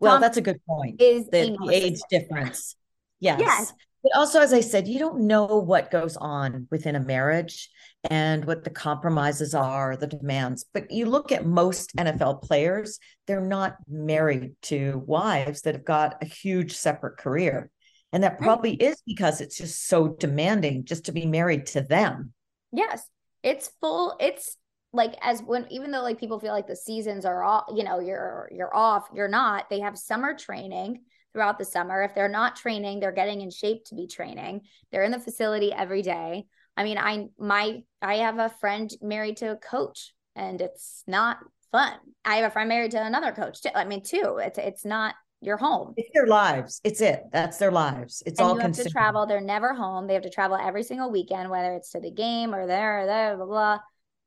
[0.00, 1.00] Well, Tom that's a good point.
[1.00, 2.76] Is the, the age difference.
[3.20, 3.40] Yes.
[3.40, 3.72] yes.
[4.02, 7.70] But also, as I said, you don't know what goes on within a marriage
[8.10, 10.64] and what the compromises are, the demands.
[10.74, 16.20] But you look at most NFL players, they're not married to wives that have got
[16.20, 17.70] a huge separate career.
[18.12, 22.32] And that probably is because it's just so demanding just to be married to them.
[22.70, 23.08] Yes.
[23.42, 24.56] It's full, it's
[24.92, 27.98] like as when even though like people feel like the seasons are all you know
[27.98, 31.00] you're you're off you're not they have summer training
[31.32, 32.02] throughout the summer.
[32.02, 34.62] If they're not training they're getting in shape to be training.
[34.90, 36.44] They're in the facility every day.
[36.76, 41.38] I mean i my i have a friend married to a coach and it's not
[41.70, 41.94] fun.
[42.24, 45.14] I have a friend married to another coach too i mean too it's it's not
[45.42, 45.94] your home.
[45.96, 46.80] It's their lives.
[46.84, 47.24] It's it.
[47.32, 48.22] That's their lives.
[48.24, 49.26] It's and all you have to travel.
[49.26, 50.06] They're never home.
[50.06, 53.06] They have to travel every single weekend whether it's to the game or there or
[53.06, 53.78] there blah blah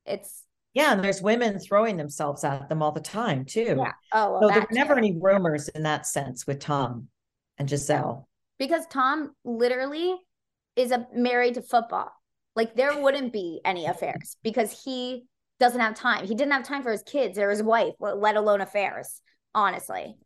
[0.06, 3.76] it's yeah, and there's women throwing themselves at them all the time too.
[3.78, 3.94] Yeah.
[4.14, 7.08] Oh, well, so there were never any rumors in that sense with Tom
[7.58, 8.28] and Gisele.
[8.60, 10.18] Because Tom literally
[10.76, 12.12] is a married to football.
[12.58, 15.24] Like there wouldn't be any affairs because he
[15.62, 16.26] doesn't have time.
[16.28, 19.22] He didn't have time for his kids or his wife, let alone affairs.
[19.54, 20.18] Honestly,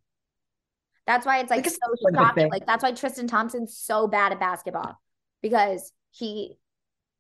[1.10, 1.78] that's why it's like so
[2.14, 2.52] shocking.
[2.52, 4.96] Like that's why Tristan Thompson's so bad at basketball
[5.42, 6.56] because he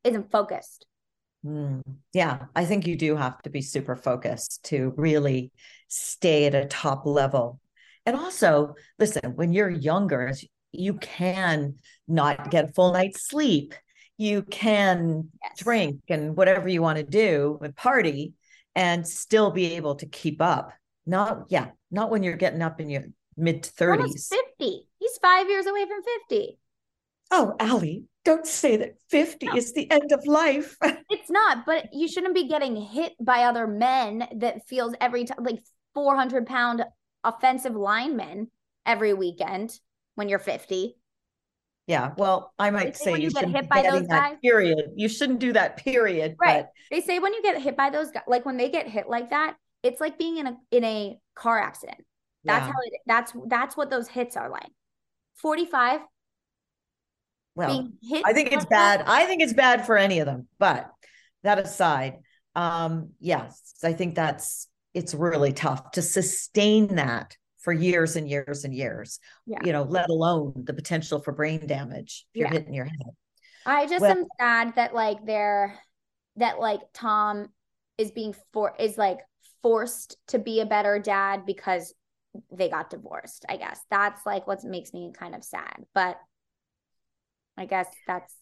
[0.03, 0.85] isn't focused.
[1.43, 1.81] Mm,
[2.13, 5.51] yeah, I think you do have to be super focused to really
[5.87, 7.59] stay at a top level.
[8.05, 10.33] And also, listen, when you're younger,
[10.71, 13.73] you can not get a full night's sleep.
[14.19, 15.57] You can yes.
[15.57, 18.33] drink and whatever you want to do and party
[18.75, 20.73] and still be able to keep up.
[21.07, 23.05] Not, yeah, not when you're getting up in your
[23.39, 24.27] mid 30s.
[24.59, 24.87] 50.
[24.99, 26.59] He's five years away from 50.
[27.31, 29.55] Oh, Allie, don't say that 50 no.
[29.55, 30.77] is the end of life.
[31.09, 35.43] it's not, but you shouldn't be getting hit by other men that feels every time
[35.43, 36.83] like 400 pound
[37.23, 38.49] offensive linemen
[38.85, 39.71] every weekend
[40.15, 40.95] when you're 50.
[41.87, 44.35] Yeah, well, I might say, you, you get hit by those guys.
[44.43, 44.91] Period.
[44.95, 45.77] You shouldn't do that.
[45.77, 46.35] Period.
[46.39, 46.65] Right.
[46.65, 46.71] But...
[46.91, 49.31] They say when you get hit by those guys, like when they get hit like
[49.31, 52.05] that, it's like being in a in a car accident.
[52.43, 52.71] That's yeah.
[52.71, 52.93] how it.
[53.05, 54.69] That's that's what those hits are like.
[55.35, 56.01] Forty five
[57.59, 57.89] well,
[58.25, 59.03] I think it's bad.
[59.05, 60.47] I think it's bad for any of them.
[60.59, 60.89] But
[61.43, 62.19] that aside,
[62.55, 68.63] um, yes, I think that's it's really tough to sustain that for years and years
[68.63, 69.19] and years.
[69.45, 69.59] Yeah.
[69.63, 72.53] You know, let alone the potential for brain damage if you're yeah.
[72.53, 73.13] hitting your head.
[73.65, 75.77] I just well, am sad that like they're
[76.37, 77.49] that like Tom
[77.97, 79.19] is being for is like
[79.61, 81.93] forced to be a better dad because
[82.51, 83.45] they got divorced.
[83.49, 85.85] I guess that's like what makes me kind of sad.
[85.93, 86.17] But
[87.57, 88.33] I guess that's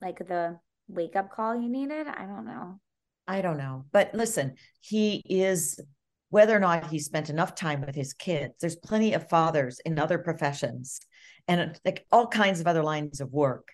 [0.00, 2.06] like the wake up call he needed.
[2.06, 2.80] I don't know.
[3.26, 3.84] I don't know.
[3.92, 5.80] But listen, he is
[6.30, 8.54] whether or not he spent enough time with his kids.
[8.60, 11.00] There's plenty of fathers in other professions
[11.48, 13.68] and like all kinds of other lines of work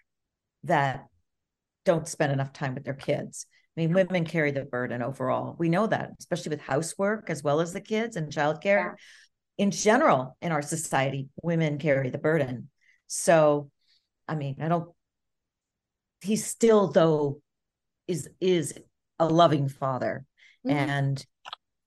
[0.65, 1.07] that
[1.85, 3.47] don't spend enough time with their kids.
[3.77, 5.57] I mean, women carry the burden overall.
[5.59, 8.95] We know that, especially with housework as well as the kids and childcare.
[9.57, 12.69] In general, in our society, women carry the burden.
[13.07, 13.71] So,
[14.29, 14.91] I mean, I don't.
[16.21, 17.41] He still though
[18.07, 18.75] is is
[19.19, 20.27] a loving father,
[20.67, 20.77] mm-hmm.
[20.77, 21.27] and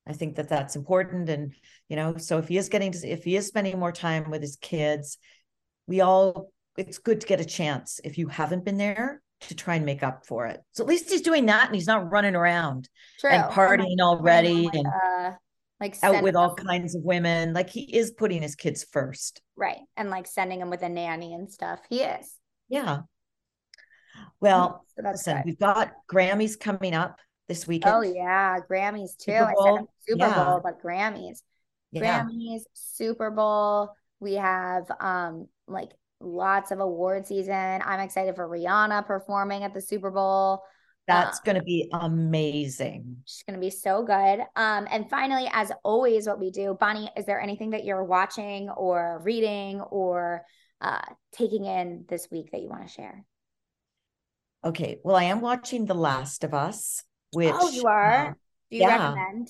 [0.07, 1.29] I think that that's important.
[1.29, 1.53] And
[1.87, 4.41] you know, so if he is getting to, if he is spending more time with
[4.41, 5.17] his kids,
[5.87, 9.75] we all it's good to get a chance if you haven't been there to try
[9.75, 10.61] and make up for it.
[10.71, 13.31] So at least he's doing that and he's not running around True.
[13.31, 15.31] and partying already like, and uh,
[15.79, 17.53] like out with all kinds of women.
[17.53, 19.41] Like he is putting his kids first.
[19.55, 19.79] Right.
[19.97, 21.79] And like sending them with a nanny and stuff.
[21.89, 22.35] He is.
[22.69, 23.01] Yeah.
[24.39, 25.45] Well, so listen, good.
[25.45, 27.95] we've got Grammys coming up this weekend.
[27.95, 29.31] Oh yeah, Grammys too.
[29.31, 29.67] Super Bowl.
[29.67, 30.43] I said Super yeah.
[30.45, 31.39] Bowl, but Grammys.
[31.91, 32.23] Yeah.
[32.23, 33.91] Grammys, Super Bowl.
[34.19, 37.81] We have um like lots of award season.
[37.83, 40.63] I'm excited for Rihanna performing at the Super Bowl.
[41.07, 43.17] That's um, going to be amazing.
[43.25, 44.39] She's going to be so good.
[44.55, 48.69] Um, and finally, as always, what we do, Bonnie, is there anything that you're watching
[48.69, 50.43] or reading or
[50.81, 51.01] uh,
[51.31, 53.23] taking in this week that you want to share?
[54.63, 54.99] Okay.
[55.03, 57.53] Well, I am watching The Last of Us, which.
[57.53, 58.29] Oh, you are?
[58.29, 58.33] Uh,
[58.71, 58.97] do you yeah.
[58.97, 59.47] recommend?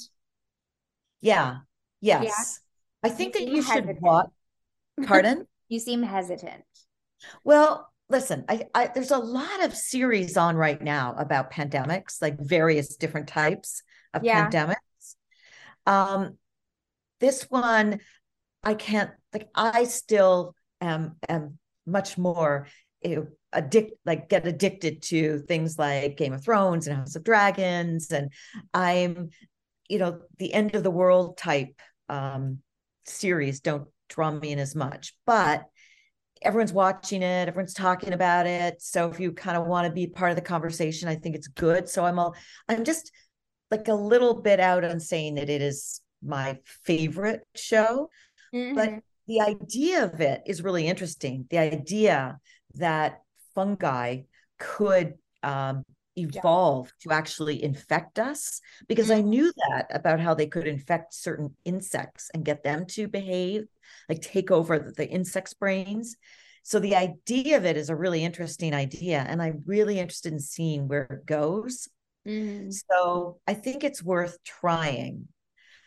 [1.21, 1.57] Yeah.
[2.01, 2.23] Yes.
[2.23, 3.09] Yeah.
[3.09, 3.87] I think you that you hesitant.
[3.87, 4.29] should watch.
[5.05, 5.47] Pardon?
[5.67, 6.63] You seem hesitant.
[7.43, 12.39] Well, listen, I, I, there's a lot of series on right now about pandemics, like
[12.39, 13.81] various different types
[14.13, 14.49] of yeah.
[14.49, 14.75] pandemics.
[15.85, 16.37] Um,
[17.19, 17.99] this one,
[18.63, 19.47] I can't like.
[19.55, 22.67] I still am am much more
[23.03, 28.11] you addict like get addicted to things like Game of Thrones and House of Dragons,
[28.11, 28.31] and
[28.73, 29.29] I'm
[29.87, 32.59] you know the end of the world type um,
[33.05, 35.15] series don't draw me in as much.
[35.25, 35.65] But
[36.41, 38.81] everyone's watching it, everyone's talking about it.
[38.81, 41.47] So if you kind of want to be part of the conversation, I think it's
[41.47, 41.89] good.
[41.89, 42.35] So I'm all
[42.67, 43.11] I'm just
[43.71, 48.09] like a little bit out on saying that it is my favorite show.
[48.53, 48.75] Mm-hmm.
[48.75, 48.89] But
[49.27, 51.47] the idea of it is really interesting.
[51.49, 52.39] The idea
[52.75, 53.21] that
[53.55, 54.21] fungi
[54.59, 55.83] could um,
[56.15, 57.11] evolve yeah.
[57.11, 59.25] to actually infect us because mm-hmm.
[59.25, 63.65] I knew that about how they could infect certain insects and get them to behave,
[64.09, 66.15] like take over the, the insects' brains.
[66.63, 70.39] So the idea of it is a really interesting idea, and I'm really interested in
[70.39, 71.87] seeing where it goes.
[72.27, 72.71] Mm-hmm.
[72.71, 75.27] So I think it's worth trying.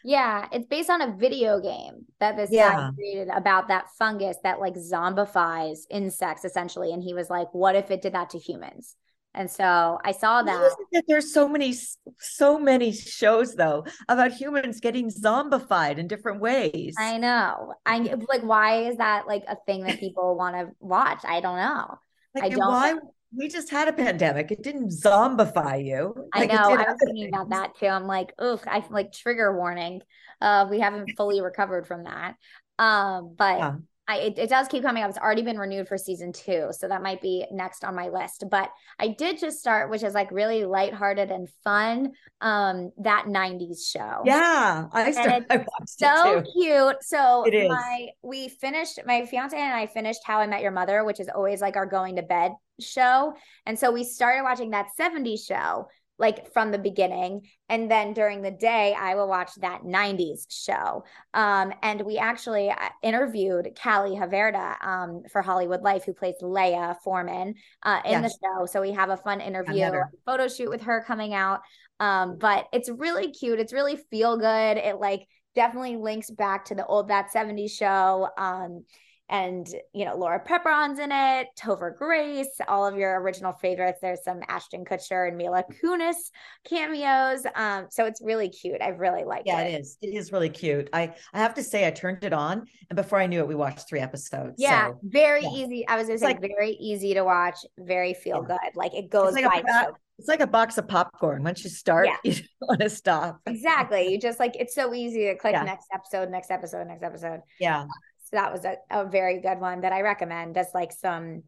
[0.05, 2.73] Yeah, it's based on a video game that this yeah.
[2.73, 6.93] guy created about that fungus that like zombifies insects essentially.
[6.93, 8.95] And he was like, what if it did that to humans?
[9.39, 10.77] And so I saw that.
[10.93, 11.73] that there's so many,
[12.19, 16.97] so many shows though about humans getting zombified in different ways.
[16.99, 17.75] I know.
[17.87, 17.99] I
[18.29, 21.21] like why is that like a thing that people want to watch?
[21.25, 21.99] I don't know.
[22.35, 22.95] Like, I don't why
[23.33, 24.51] we just had a pandemic.
[24.51, 26.15] It didn't zombify you.
[26.35, 26.71] Like, I know.
[26.71, 27.87] I was thinking about that too.
[27.87, 30.01] I'm like, ugh, I like trigger warning.
[30.41, 32.35] Uh, we haven't fully recovered from that.
[32.81, 33.75] Um, but yeah.
[34.09, 35.11] I, it, it, does keep coming up.
[35.11, 36.69] It's already been renewed for season two.
[36.71, 38.45] So that might be next on my list.
[38.51, 42.13] But I did just start, which is like really lighthearted and fun.
[42.41, 44.23] Um, that 90s show.
[44.25, 44.87] Yeah.
[44.91, 46.97] I, started, I watched so cute.
[47.03, 47.69] So it is.
[47.69, 51.29] my we finished my fiance and I finished How I Met Your Mother, which is
[51.29, 53.35] always like our going to bed show.
[53.67, 55.89] And so we started watching that 70s show
[56.19, 57.43] like from the beginning.
[57.69, 61.05] And then during the day, I will watch that 90s show.
[61.33, 66.97] Um, and we actually uh, interviewed Callie Haverda um, for Hollywood Life, who plays Leia
[67.05, 67.55] Foreman
[67.85, 68.33] uh, in yes.
[68.33, 68.67] the show.
[68.67, 69.91] So we have a fun interview,
[70.27, 71.61] photo shoot with her coming out.
[72.01, 73.61] Um, but it's really cute.
[73.61, 74.77] It's really feel good.
[74.77, 78.29] It like definitely links back to the old That 70s show.
[78.37, 78.85] Um,
[79.29, 83.99] and you know Laura Prepon's in it, Topher Grace, all of your original favorites.
[84.01, 86.17] There's some Ashton Kutcher and Mila Kunis
[86.65, 87.47] cameos.
[87.55, 88.81] Um, so it's really cute.
[88.81, 89.71] I really like yeah, it.
[89.71, 89.99] Yeah, it is.
[90.03, 90.89] It is really cute.
[90.93, 93.55] I I have to say, I turned it on, and before I knew it, we
[93.55, 94.55] watched three episodes.
[94.59, 95.51] Yeah, so, very yeah.
[95.51, 95.87] easy.
[95.89, 98.57] I was gonna say like, very easy to watch, very feel yeah.
[98.57, 98.77] good.
[98.77, 99.63] Like it goes like by.
[99.69, 101.45] A, it's like a box of popcorn.
[101.45, 103.41] Once you start, you don't want to stop.
[103.47, 104.09] Exactly.
[104.09, 107.41] You just like it's so easy to click next episode, next episode, next episode.
[107.61, 107.87] Yeah.
[108.31, 111.43] So that was a, a very good one that I recommend as like some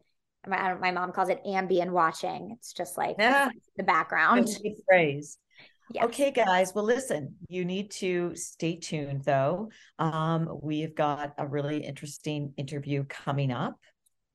[0.47, 2.55] my, my mom calls it ambient watching.
[2.57, 3.49] It's just like yeah.
[3.77, 4.49] the background.
[4.87, 5.37] phrase.
[5.93, 6.05] Yes.
[6.05, 6.73] Okay, guys.
[6.73, 9.69] Well, listen, you need to stay tuned though.
[9.99, 13.75] Um, we've got a really interesting interview coming up.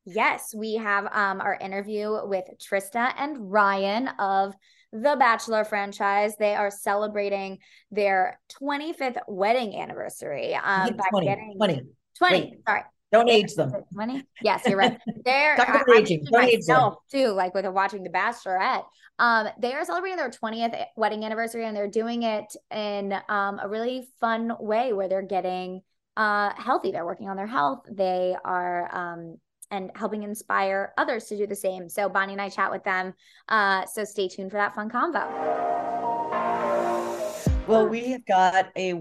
[0.04, 4.54] Yes, we have um, our interview with Trista and Ryan of
[4.92, 6.36] the Bachelor franchise.
[6.38, 7.58] They are celebrating
[7.90, 11.82] their 25th wedding anniversary um, by 20, getting 20.
[12.18, 12.40] 20.
[12.40, 12.54] Wait.
[12.66, 12.82] Sorry.
[13.12, 13.72] Don't age them.
[13.94, 14.24] 20?
[14.42, 14.98] Yes, you're right.
[15.24, 16.20] They're Talk about I- aging.
[16.20, 16.94] aging Don't age them.
[17.10, 18.84] too, like with watching The Bachelorette.
[19.18, 23.68] Um, they are celebrating their 20th wedding anniversary and they're doing it in um, a
[23.68, 25.80] really fun way where they're getting
[26.16, 26.90] uh, healthy.
[26.90, 27.86] They're working on their health.
[27.90, 29.36] They are um,
[29.70, 31.88] and helping inspire others to do the same.
[31.88, 33.14] So Bonnie and I chat with them.
[33.48, 35.26] Uh, so stay tuned for that fun convo.
[37.66, 39.00] Well, we have got a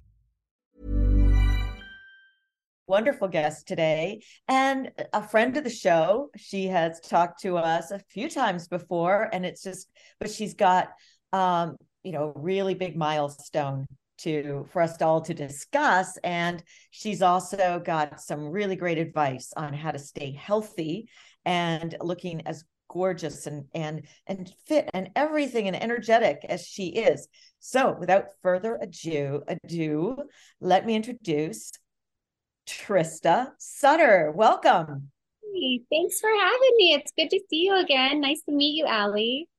[2.91, 6.29] Wonderful guest today and a friend of the show.
[6.35, 9.89] She has talked to us a few times before, and it's just,
[10.19, 10.89] but she's got,
[11.31, 13.85] um, you know, really big milestone
[14.17, 16.17] to for us all to discuss.
[16.21, 21.07] And she's also got some really great advice on how to stay healthy
[21.45, 27.29] and looking as gorgeous and and and fit and everything and energetic as she is.
[27.59, 30.17] So, without further ado, ado,
[30.59, 31.71] let me introduce
[32.71, 34.31] Trista Sutter.
[34.33, 35.11] Welcome.
[35.53, 36.93] Hey, thanks for having me.
[36.93, 38.21] It's good to see you again.
[38.21, 39.49] Nice to meet you, Allie.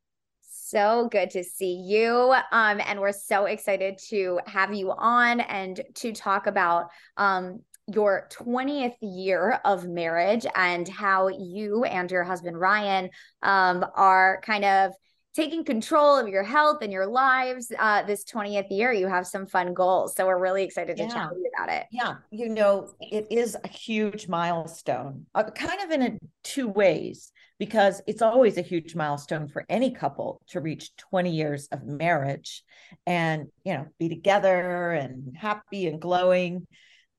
[0.41, 2.35] So good to see you.
[2.51, 6.89] Um, and we're so excited to have you on and to talk about
[7.19, 7.61] um,
[7.93, 13.11] your 20th year of marriage and how you and your husband Ryan
[13.43, 14.93] um, are kind of
[15.35, 18.93] taking control of your health and your lives uh, this 20th year.
[18.93, 20.15] You have some fun goals.
[20.15, 21.09] So we're really excited to Yeah.
[21.09, 21.87] chat with you about it.
[21.91, 27.33] Yeah, you know, it is a huge milestone, uh, kind of in a, two ways,
[27.59, 32.63] because it's always a huge milestone for any couple to reach 20 years of marriage
[33.07, 36.67] and, you know, be together and happy and glowing.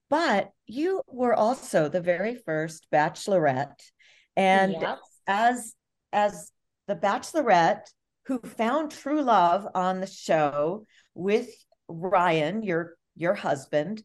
[0.10, 3.80] But you were also the very first bachelorette.
[4.36, 5.00] And Yep.
[5.26, 5.74] as
[6.12, 6.52] as
[6.88, 7.88] the bachelorette
[8.26, 11.50] who found true love on the show with
[11.88, 14.04] Ryan, your your husband,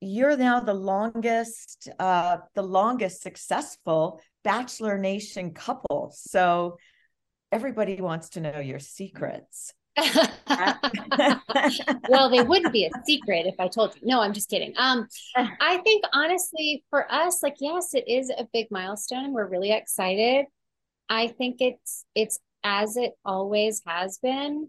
[0.00, 6.12] you're now the longest uh the longest successful bachelor nation couple.
[6.14, 6.76] So
[7.50, 9.72] everybody wants to know your secrets.
[12.08, 14.00] well, they wouldn't be a secret if I told you.
[14.04, 14.72] No, I'm just kidding.
[14.78, 15.06] Um,
[15.36, 19.26] I think honestly, for us, like, yes, it is a big milestone.
[19.26, 20.46] And we're really excited.
[21.08, 24.68] I think it's it's as it always has been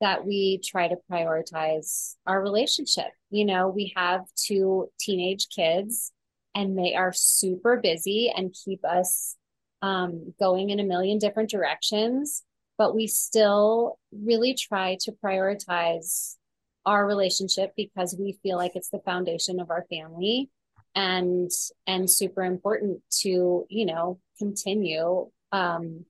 [0.00, 3.06] that we try to prioritize our relationship.
[3.30, 6.12] You know, we have two teenage kids
[6.54, 9.36] and they are super busy and keep us
[9.80, 12.44] um, going in a million different directions
[12.78, 16.36] but we still really try to prioritize
[16.84, 20.50] our relationship because we feel like it's the foundation of our family
[20.94, 21.50] and
[21.86, 26.04] and super important to you know continue um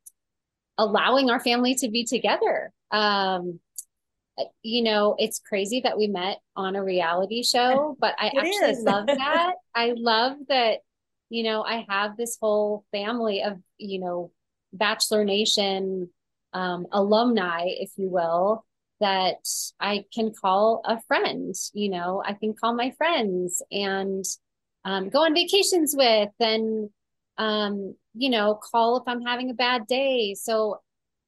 [0.78, 3.60] allowing our family to be together um
[4.62, 8.72] you know it's crazy that we met on a reality show but i It actually
[8.72, 8.82] is.
[8.84, 10.78] love that i love that
[11.28, 14.30] you know i have this whole family of you know
[14.72, 16.08] bachelor nation
[16.52, 18.64] um, alumni, if you will,
[19.00, 19.46] that
[19.80, 21.54] I can call a friend.
[21.72, 24.24] You know, I can call my friends and
[24.84, 26.90] um, go on vacations with, and
[27.38, 30.34] um, you know, call if I'm having a bad day.
[30.34, 30.80] So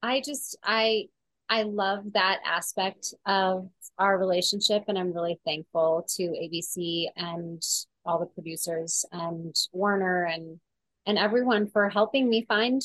[0.03, 1.07] I just I
[1.49, 3.69] I love that aspect of
[3.99, 7.63] our relationship, and I'm really thankful to ABC and
[8.07, 10.61] all the producers and Warner and
[11.07, 12.83] and everyone for helping me find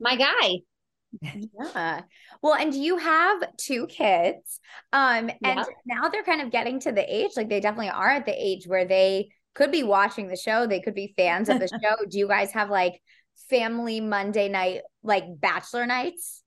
[0.00, 0.60] my guy.
[1.22, 2.02] Yeah.
[2.42, 4.60] Well, and you have two kids.
[4.92, 5.66] Um, and Yep.
[5.86, 8.66] now they're kind of getting to the age, like they definitely are at the age
[8.66, 11.96] where they could be watching the show, they could be fans of the show.
[12.08, 13.00] Do you guys have like
[13.50, 16.42] family Monday night, like bachelor nights?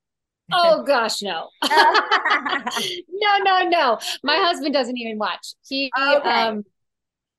[0.52, 1.50] Oh gosh, no.
[1.70, 4.00] no, no, no.
[4.24, 5.54] My husband doesn't even watch.
[5.68, 6.30] He Okay.
[6.30, 6.64] um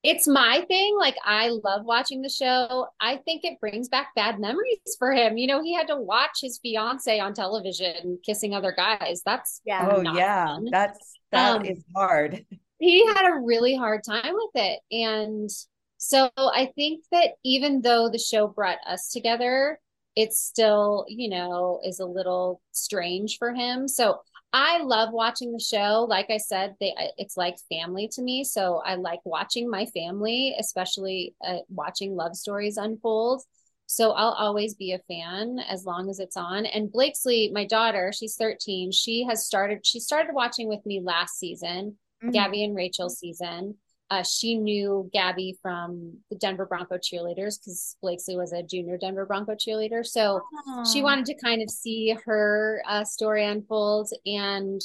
[0.03, 0.97] it's my thing.
[0.99, 2.87] Like I love watching the show.
[3.01, 5.37] I think it brings back bad memories for him.
[5.37, 9.23] You know, he had to watch his fiance on television kissing other guys.
[9.25, 9.91] That's Yeah.
[9.91, 10.67] Oh yeah, fun.
[10.71, 12.45] that's that Um, is hard.
[12.79, 14.81] He had a really hard time with it.
[14.91, 15.51] And
[15.99, 19.81] So I think that even though the show brought us together,
[20.15, 23.89] it still, you know, is a little strange for him.
[23.89, 24.21] So
[24.53, 26.07] I love watching the show.
[26.09, 28.45] Like I said, they it's like family to me.
[28.45, 33.43] So I like watching my family, especially uh, watching love stories unfold.
[33.87, 36.67] So I'll always be a fan as long as it's on.
[36.67, 38.93] And Blakesley, my daughter, she's 13.
[38.93, 42.31] She has started she started watching with me last season, mm-hmm.
[42.31, 43.77] Gabby and Rachel season.
[44.09, 49.27] Uh, she knew Gabby from the Denver Bronco cheerleaders because Blakesley was a junior Denver
[49.27, 50.07] Bronco cheerleader.
[50.07, 50.93] So Aww.
[50.93, 54.11] she wanted to kind of see her uh, story unfold.
[54.25, 54.81] And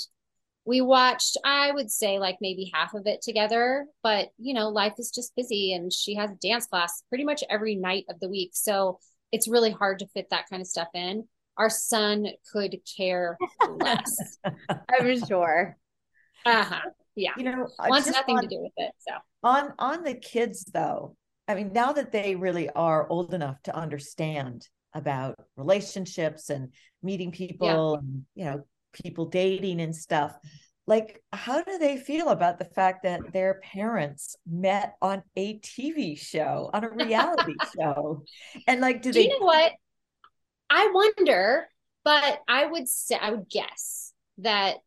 [0.65, 3.85] we watched, I would say, like maybe half of it together.
[4.01, 7.75] But, you know, life is just busy and she has dance class pretty much every
[7.75, 8.51] night of the week.
[8.53, 8.97] So
[9.31, 11.27] it's really hard to fit that kind of stuff in.
[11.57, 13.37] Our son could care
[13.69, 14.39] less.
[14.89, 15.77] I'm sure.
[16.43, 17.31] Uh huh yeah.
[17.37, 19.13] You know wants nothing on, to do with it so.
[19.43, 21.15] on on the kids though
[21.47, 27.31] i mean now that they really are old enough to understand about relationships and meeting
[27.31, 27.99] people yeah.
[27.99, 28.65] and you know
[29.03, 30.37] people dating and stuff
[30.87, 36.17] like how do they feel about the fact that their parents met on a tv
[36.17, 38.23] show on a reality show?
[38.67, 39.71] And like do, do they you know what?
[40.69, 41.67] I wonder
[42.03, 44.77] but i would say i would guess that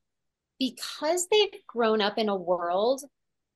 [0.59, 3.03] because they've grown up in a world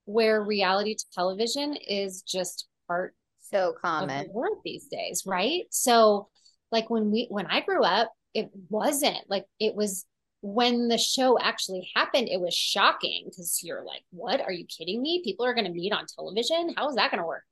[0.05, 5.65] where reality television is just part so common of the world these days, right?
[5.71, 6.29] So
[6.71, 10.05] like when we when I grew up, it wasn't like it was
[10.41, 14.41] when the show actually happened, it was shocking because you're like, what?
[14.41, 15.23] Are you kidding me?
[15.25, 16.75] People are gonna meet on television?
[16.77, 17.45] How is that gonna work?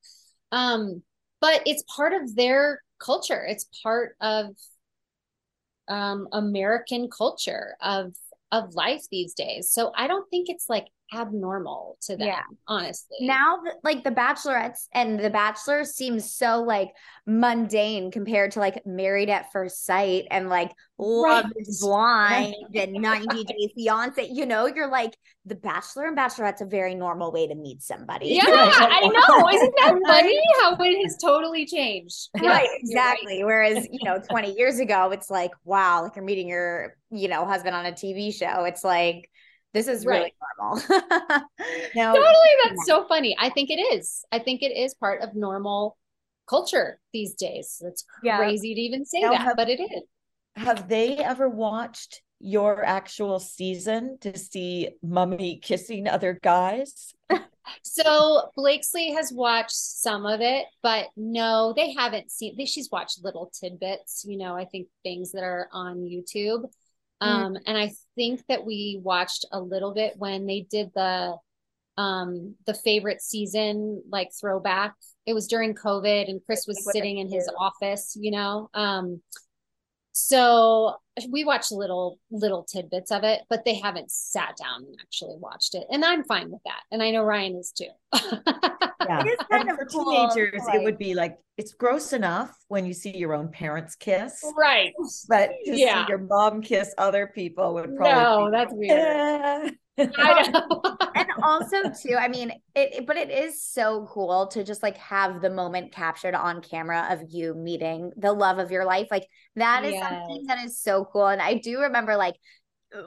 [0.53, 1.03] Um,
[1.41, 4.55] but it's part of their culture, it's part of
[5.89, 8.13] um American culture of
[8.65, 9.71] of life these days.
[9.71, 12.43] So I don't think it's like abnormal to them, yeah.
[12.67, 13.19] honestly.
[13.21, 16.93] Now, like the Bachelorettes and the Bachelor seems so like
[17.27, 21.53] mundane compared to like Married at First Sight and like Love right.
[21.57, 24.29] is Blind and 90 Day Fiance.
[24.33, 28.29] You know, you're like the Bachelor and Bachelorette's a very normal way to meet somebody.
[28.29, 29.49] Yeah, I know.
[29.49, 32.31] Isn't that funny how it has totally changed?
[32.41, 33.43] Right, exactly.
[33.43, 33.47] Right.
[33.47, 37.45] Whereas, you know, 20 years ago, it's like, wow, like you're meeting your, you know,
[37.45, 38.65] husband on a TV show.
[38.65, 39.31] It's like,
[39.75, 40.83] this is really normal.
[41.95, 42.25] now, totally,
[42.65, 42.95] that's yeah.
[42.95, 43.37] so funny.
[43.39, 44.25] I think it is.
[44.33, 45.97] I think it is part of normal
[46.49, 47.83] culture these days.
[47.85, 48.75] It's crazy yeah.
[48.75, 50.03] to even say now, that, have, but it is.
[50.57, 57.15] Have they ever watched your actual season to see Mummy kissing other guys?
[57.83, 62.57] so Blakesley has watched some of it, but no, they haven't seen.
[62.57, 64.25] They, she's watched little tidbits.
[64.27, 66.65] You know, I think things that are on YouTube.
[67.23, 67.27] Mm.
[67.27, 67.61] Um, mm.
[67.67, 71.37] and I think that we watched a little bit when they did the
[71.99, 74.95] um the favorite season like throwback.
[75.25, 78.69] It was during COVID and Chris was sitting in his office, you know.
[78.75, 79.23] Um
[80.19, 80.97] so
[81.29, 85.75] we watched little little tidbits of it, but they haven't sat down and actually watched
[85.75, 85.87] it.
[85.91, 86.81] And I'm fine with that.
[86.91, 87.91] And I know Ryan is too.
[88.15, 89.21] yeah.
[89.21, 92.57] It is kind of for cool, teenagers, like, it would be like it's gross enough
[92.69, 94.43] when you see your own parents kiss.
[94.57, 94.95] Right.
[95.29, 96.07] But to yeah.
[96.07, 98.97] see your mom kiss other people would probably No, that's weird.
[99.67, 99.71] Eh.
[99.99, 104.97] Um, and also too, I mean, it, but it is so cool to just like
[104.99, 109.09] have the moment captured on camera of you meeting the love of your life.
[109.11, 110.09] Like that is yes.
[110.09, 111.29] something that is so cool.
[111.29, 112.37] And I do remember like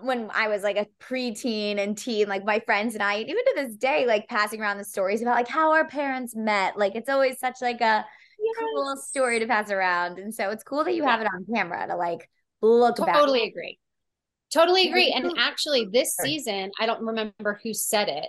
[0.01, 3.53] when I was like a preteen and teen, like my friends and I, even to
[3.55, 6.77] this day, like passing around the stories about like how our parents met.
[6.77, 8.05] Like it's always such like a
[8.39, 8.55] yes.
[8.57, 10.19] cool story to pass around.
[10.19, 11.11] And so it's cool that you yeah.
[11.11, 12.29] have it on camera to like
[12.61, 13.19] look totally back.
[13.19, 13.79] Totally agree.
[14.53, 15.11] Totally agree.
[15.11, 18.27] And actually this season, I don't remember who said it,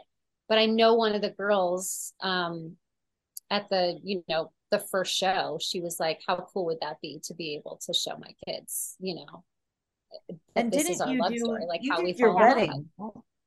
[0.48, 2.76] but I know one of the girls um
[3.50, 7.20] at the, you know, the first show, she was like, How cool would that be
[7.24, 9.44] to be able to show my kids, you know?
[10.56, 12.88] and this is our love do, story, like how we your wedding.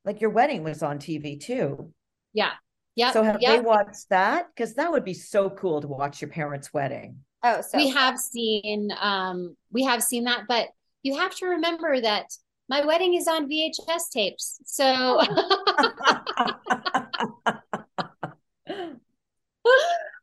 [0.05, 1.93] Like your wedding was on TV too.
[2.34, 2.51] Yeah.
[2.95, 3.11] Yeah.
[3.11, 3.51] So have yep.
[3.51, 4.47] they watched that?
[4.53, 7.19] Because that would be so cool to watch your parents' wedding.
[7.43, 10.69] Oh, so we have seen um we have seen that, but
[11.01, 12.28] you have to remember that
[12.70, 14.59] my wedding is on VHS tapes.
[14.66, 14.84] So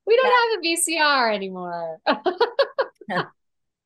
[0.07, 1.99] we don't have a VCR anymore.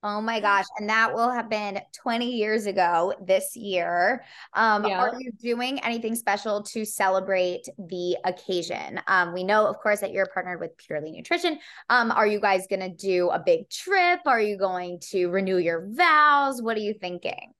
[0.06, 0.66] Oh my gosh.
[0.78, 4.22] And that will have been 20 years ago this year.
[4.52, 5.00] Um, yeah.
[5.00, 9.00] Are you doing anything special to celebrate the occasion?
[9.06, 11.58] Um, we know, of course, that you're partnered with Purely Nutrition.
[11.88, 14.20] Um, are you guys going to do a big trip?
[14.26, 16.60] Are you going to renew your vows?
[16.60, 17.54] What are you thinking?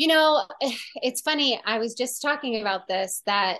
[0.00, 0.46] You know,
[1.02, 1.60] it's funny.
[1.66, 3.58] I was just talking about this that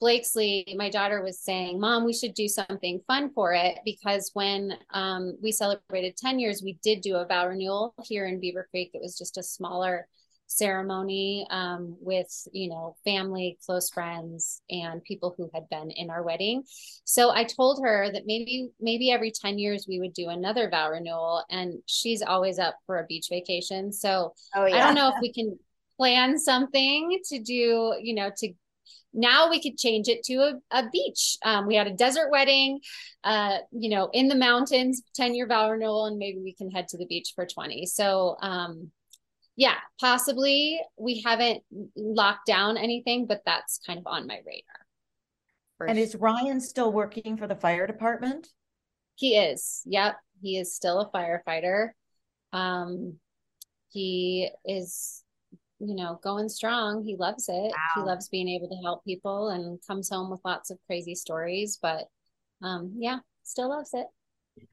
[0.00, 4.72] Blakesley, my daughter was saying, Mom, we should do something fun for it because when
[4.94, 8.92] um, we celebrated 10 years, we did do a vow renewal here in Beaver Creek.
[8.94, 10.08] It was just a smaller
[10.46, 16.22] ceremony um, with, you know, family, close friends, and people who had been in our
[16.22, 16.62] wedding.
[17.04, 20.90] So I told her that maybe, maybe every 10 years we would do another vow
[20.90, 21.44] renewal.
[21.50, 23.92] And she's always up for a beach vacation.
[23.92, 24.76] So oh, yeah.
[24.76, 25.58] I don't know if we can
[25.96, 28.52] plan something to do, you know, to
[29.14, 31.36] now we could change it to a, a beach.
[31.44, 32.80] Um, we had a desert wedding,
[33.24, 36.88] uh, you know, in the mountains, 10 year vow renewal, and maybe we can head
[36.88, 37.86] to the beach for 20.
[37.86, 38.90] So, um,
[39.54, 41.62] yeah, possibly we haven't
[41.94, 45.88] locked down anything, but that's kind of on my radar.
[45.88, 48.48] And is Ryan still working for the fire department?
[49.16, 49.82] He is.
[49.86, 50.16] Yep.
[50.40, 51.90] He is still a firefighter.
[52.52, 53.18] Um,
[53.90, 55.21] he is
[55.84, 57.04] you know, going strong.
[57.04, 57.72] He loves it.
[57.72, 57.72] Wow.
[57.96, 61.78] He loves being able to help people and comes home with lots of crazy stories.
[61.82, 62.04] But
[62.62, 64.06] um, yeah, still loves it.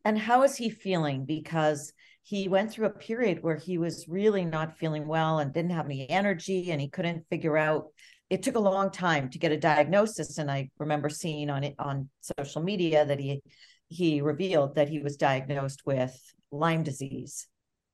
[0.05, 1.25] And how is he feeling?
[1.25, 1.91] Because
[2.23, 5.85] he went through a period where he was really not feeling well and didn't have
[5.85, 7.87] any energy and he couldn't figure out
[8.29, 11.73] it took a long time to get a diagnosis and i remember seeing on it
[11.79, 13.41] on social media that he
[13.87, 16.15] he revealed that he was diagnosed with
[16.51, 17.47] lyme disease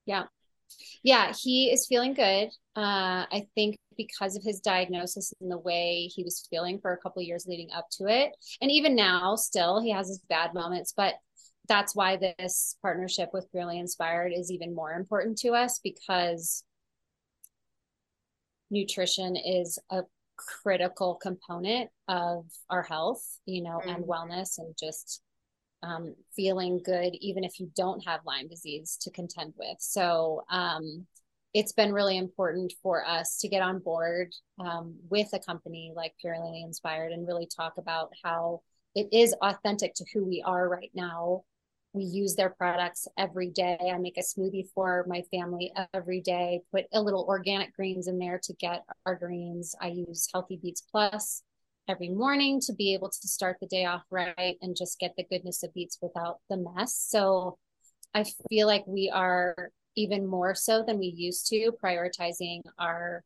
[0.05, 0.23] yeah
[1.03, 2.49] yeah, he is feeling good.
[2.75, 6.97] Uh, I think because of his diagnosis and the way he was feeling for a
[6.97, 10.93] couple years leading up to it, and even now, still he has his bad moments,
[10.95, 11.15] but
[11.67, 16.63] that's why this partnership with Purely Inspired is even more important to us because
[18.69, 20.03] nutrition is a
[20.37, 23.89] critical component of our health, you know, mm-hmm.
[23.89, 25.21] and wellness and just
[25.85, 29.77] um, feeling good, even if you don't have Lyme disease to contend with.
[29.79, 31.05] So um,
[31.53, 36.13] it's been really important for us to get on board um, with a company like
[36.19, 38.61] Purely Inspired and really talk about how
[38.95, 41.43] it is authentic to who we are right now.
[41.93, 43.77] We use their products every day.
[43.81, 48.19] I make a smoothie for my family every day, put a little organic greens in
[48.19, 49.75] there to get our greens.
[49.79, 51.41] I use Healthy Beets Plus
[51.87, 55.23] every morning to be able to start the day off right and just get the
[55.23, 56.95] goodness of beets without the mess.
[56.95, 57.57] So
[58.13, 63.23] I feel like we are even more so than we used to prioritizing our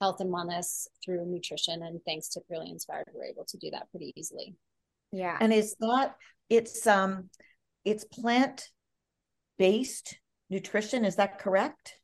[0.00, 1.82] health and wellness through nutrition.
[1.82, 4.54] And thanks to Purely Inspired, we're able to do that pretty easily.
[5.12, 5.36] Yeah.
[5.40, 6.16] And is that
[6.48, 7.30] it's um
[7.84, 8.68] it's plant
[9.58, 11.96] based nutrition, is that correct?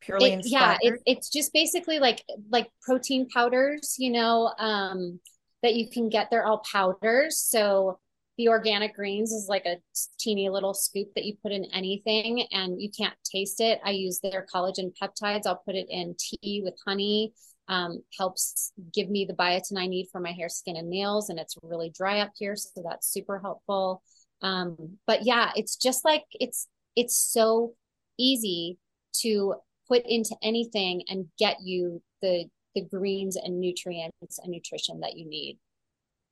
[0.00, 5.20] Purely it, yeah it, it's just basically like like protein powders you know um
[5.62, 7.38] that you can get they're all powders.
[7.38, 7.98] So
[8.38, 9.76] the organic greens is like a
[10.18, 13.80] teeny little scoop that you put in anything and you can't taste it.
[13.84, 15.46] I use their collagen peptides.
[15.46, 17.34] I'll put it in tea with honey
[17.68, 21.28] um, helps give me the biotin i need for my hair skin and nails.
[21.28, 24.02] And it's really dry up here so that's super helpful.
[24.42, 27.74] Um, but yeah it's just like it's it's so
[28.18, 28.78] easy
[29.20, 29.54] to
[29.90, 35.28] put into anything and get you the the greens and nutrients and nutrition that you
[35.28, 35.58] need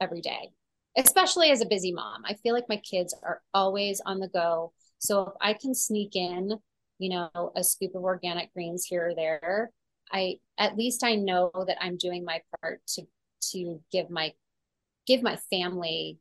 [0.00, 0.50] every day
[0.96, 2.22] especially as a busy mom.
[2.24, 4.72] I feel like my kids are always on the go.
[4.98, 6.58] So if i can sneak in
[6.98, 9.70] you know a scoop of organic greens here or there
[10.12, 13.02] i at least i know that i'm doing my part to
[13.40, 14.32] to give my
[15.06, 16.18] give my family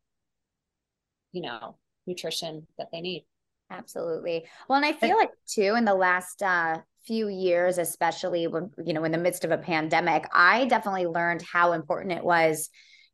[1.32, 1.76] you know
[2.06, 3.26] nutrition that they need.
[3.70, 4.46] Absolutely.
[4.70, 6.78] Well and i feel like too in the last uh
[7.08, 11.41] few years, especially when, you know, in the midst of a pandemic, I definitely learned
[11.41, 12.70] how important it was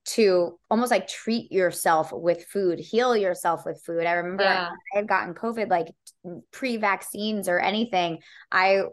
[0.06, 4.06] to almost like treat yourself with food, heal yourself with food.
[4.06, 4.70] I remember yeah.
[4.94, 5.88] I had gotten COVID like
[6.52, 8.20] pre vaccines or anything.
[8.52, 8.84] I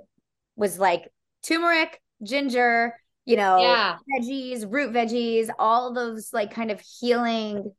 [0.55, 1.09] was like
[1.43, 2.95] turmeric, ginger,
[3.25, 3.97] you know, yeah.
[4.13, 7.73] veggies, root veggies, all those like kind of healing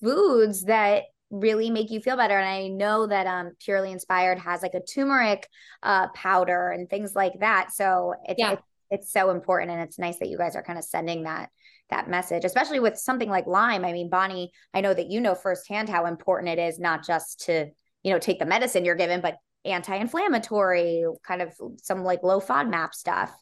[0.00, 2.38] foods that really make you feel better.
[2.38, 5.48] And i know that um purely inspired has like a turmeric
[5.82, 7.72] uh powder and things like that.
[7.72, 8.56] So it's yeah.
[8.90, 11.50] it's so important and it's nice that you guys are kind of sending that
[11.88, 15.36] that message especially with something like lyme i mean bonnie i know that you know
[15.36, 17.70] firsthand how important it is not just to
[18.02, 21.52] you know take the medicine you're given but anti-inflammatory kind of
[21.82, 23.34] some like low fodmap stuff.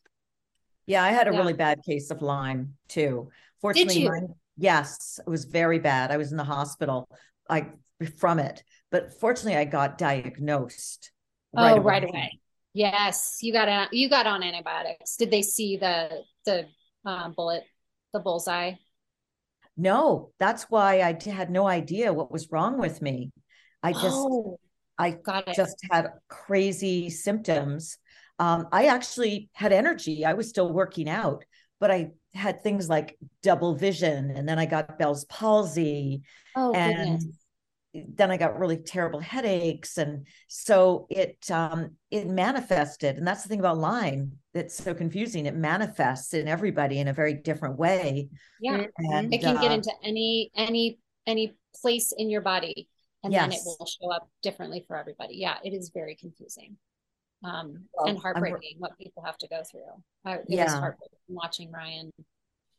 [0.87, 1.39] Yeah i had a yeah.
[1.39, 3.31] really bad case of lyme too.
[3.61, 6.11] Fortunately mine, yes it was very bad.
[6.11, 7.09] I was in the hospital
[7.49, 7.69] I
[8.19, 8.63] from it.
[8.91, 11.11] But fortunately, I got diagnosed.
[11.55, 11.85] Right oh, away.
[11.85, 12.41] right away.
[12.73, 15.17] Yes, you got on, you got on antibiotics.
[15.17, 16.67] Did they see the the
[17.07, 17.65] uh, bullet,
[18.13, 18.73] the bullseye?
[19.77, 23.31] No, that's why I had no idea what was wrong with me.
[23.83, 24.59] I just, oh,
[24.99, 25.57] I got it.
[25.57, 27.99] just had crazy symptoms.
[28.39, 30.25] Um, I actually had energy.
[30.25, 31.45] I was still working out,
[31.85, 36.23] but I had things like double vision, and then I got Bell's palsy,
[36.57, 37.39] Oh, and goodness.
[37.93, 43.51] then I got really terrible headaches, and so it um, it manifested, and that's the
[43.51, 45.45] thing about Lyme that's so confusing.
[45.45, 48.31] It manifests in everybody in a very different way,
[48.63, 48.87] Yeah.
[48.97, 52.89] and It can get uh, into any any any place in your body
[53.23, 55.37] and then it will show up differently for everybody.
[55.37, 56.79] Yeah, it is very confusing.
[57.45, 60.03] Um Well, and I'm- heartbreaking what people have to go through.
[60.25, 60.81] I, it was Yeah.
[60.81, 62.11] heartbreaking watching Ryan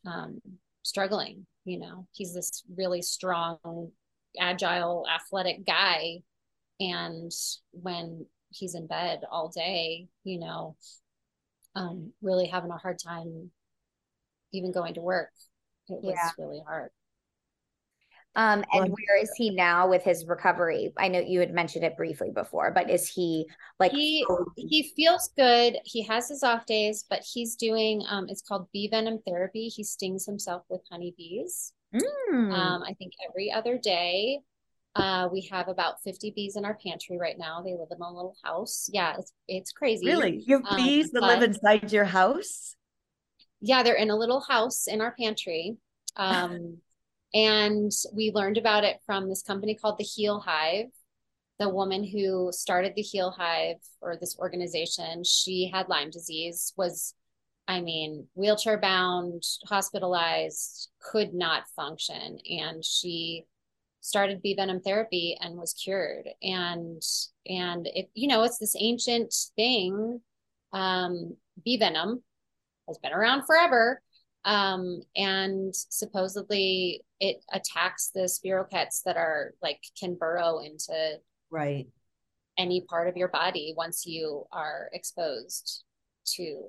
[0.05, 0.39] um
[0.84, 2.07] struggling, you know.
[2.13, 3.91] He's this really strong,
[4.39, 6.24] agile, athletic guy
[6.80, 7.32] and
[7.72, 10.76] when he's in bed all day, you know,
[11.76, 13.51] um really having a hard time
[14.51, 15.32] even going to work.
[15.89, 16.32] It was Yeah.
[16.38, 16.91] really hard.
[18.36, 20.92] Um, and where is he now with his recovery?
[20.98, 23.48] I know you had mentioned it briefly before, but is he
[23.80, 24.26] like he
[24.58, 25.78] he feels good.
[25.86, 29.68] He has his off days, but he's doing um it's called bee venom therapy.
[29.68, 31.72] He stings himself with honeybees.
[31.94, 32.52] Mm.
[32.54, 34.40] Um, I think every other day.
[34.98, 37.62] Uh, we have about 50 bees in our pantry right now.
[37.62, 38.90] They live in a little house.
[38.94, 40.06] Yeah, it's it's crazy.
[40.06, 42.78] really, you have Um, bees that live inside your house.
[43.60, 45.76] Yeah, they're in a little house in our pantry.
[46.16, 46.78] Um,
[47.36, 50.88] and we learned about it from this company called the Heal Hive.
[51.60, 57.14] The woman who started the Heal Hive or this organization, she had Lyme disease, was,
[57.68, 62.40] I mean, wheelchair bound, hospitalized, could not function.
[62.50, 63.46] And she
[64.00, 66.30] started bee venom therapy and was cured.
[66.42, 67.02] And
[67.48, 70.22] and it, you know, it's this ancient thing.
[70.72, 72.24] Um, bee venom
[72.88, 74.02] has been around forever.
[74.46, 81.20] Um, and supposedly it attacks the spirochetes that are like can burrow into
[81.50, 81.88] Right.
[82.58, 85.84] any part of your body once you are exposed
[86.36, 86.62] to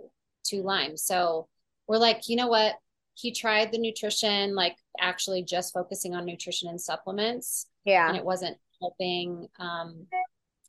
[0.47, 0.97] to Lyme.
[0.97, 1.49] So
[1.87, 2.77] we're like, you know what?
[3.15, 8.09] He tried the nutrition, like actually just focusing on nutrition and supplements, yeah.
[8.09, 10.07] and it wasn't helping um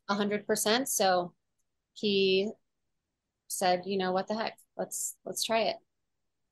[0.08, 0.88] a hundred percent.
[0.88, 1.32] So
[1.94, 2.50] he
[3.48, 4.58] said, you know what the heck?
[4.76, 5.76] Let's let's try it.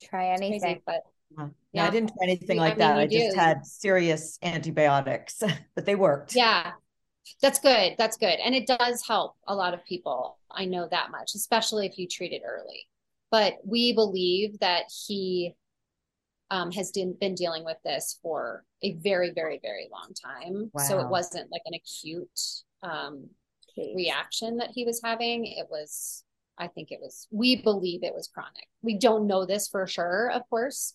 [0.03, 0.83] Try anything.
[0.87, 1.03] but
[1.37, 1.49] Yeah.
[1.73, 2.97] Yeah, I didn't try anything You- I like that.
[2.99, 3.39] I just do.
[3.39, 5.43] had serious antibiotics,
[5.75, 6.35] but they worked.
[6.35, 6.73] Yeah,
[7.43, 7.95] that's good.
[7.99, 8.39] That's good.
[8.45, 10.39] And it does help a lot of people.
[10.51, 12.87] I know that much, especially if you treat it early.
[13.31, 15.55] But we believe that he
[16.51, 20.71] um, has de- been dealing with this for a very, very, very long time.
[20.87, 22.41] So it wasn't like an acute
[22.85, 23.29] um,
[23.97, 25.45] reaction that he was having.
[25.45, 26.23] It was,
[26.59, 28.67] I think it was, we believe it was chronic.
[28.83, 30.95] We don't know this for sure, of course,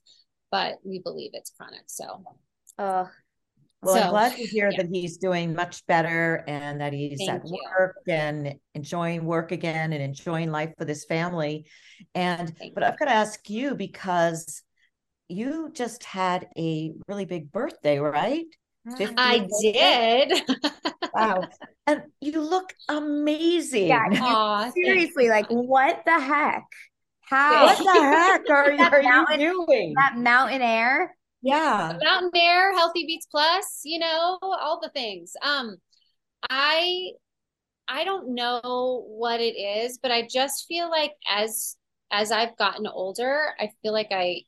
[0.52, 1.84] but we believe it's chronic.
[1.88, 2.24] So
[2.78, 3.08] Ugh.
[3.84, 4.78] Well, I'm So, glad to hear yeah.
[4.78, 7.60] that he's doing much better and that he's Thank at you.
[7.78, 11.66] work and enjoying work again and enjoying life with his family.
[12.14, 14.62] And Thank but I've got to ask you because
[15.30, 18.46] you just had a really big birthday, right?
[18.86, 20.34] 50th I did.
[21.14, 21.50] Wow.
[21.88, 23.88] And you look amazing.
[23.88, 26.64] Yeah, Aw, thank Seriously, like what the heck?
[27.22, 29.26] How What the heck are, are you
[29.68, 29.94] doing?
[29.96, 31.16] that mountain air?
[31.42, 31.98] Yeah.
[32.04, 35.34] Mountain Air, Healthy Beets Plus, you know, all the things.
[35.44, 35.78] Um,
[36.50, 37.12] I
[37.88, 41.78] I don't know what it is, but I just feel like as
[42.12, 44.44] as I've gotten older, I feel like I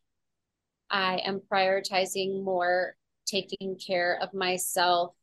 [0.90, 2.96] I am prioritizing more
[3.26, 5.14] taking care of myself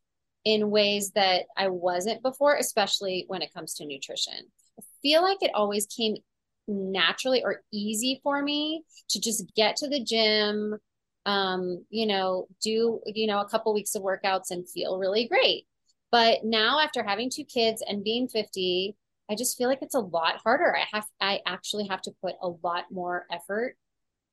[0.43, 4.33] in ways that I wasn't before, especially when it comes to nutrition.
[4.79, 6.17] I feel like it always came
[6.67, 10.77] naturally or easy for me to just get to the gym,
[11.25, 15.65] um, you know, do, you know, a couple weeks of workouts and feel really great.
[16.11, 18.95] But now after having two kids and being 50,
[19.29, 20.75] I just feel like it's a lot harder.
[20.75, 23.77] I have I actually have to put a lot more effort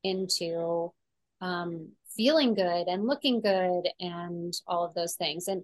[0.03, 0.93] into
[1.41, 5.47] um feeling good and looking good and all of those things.
[5.49, 5.63] And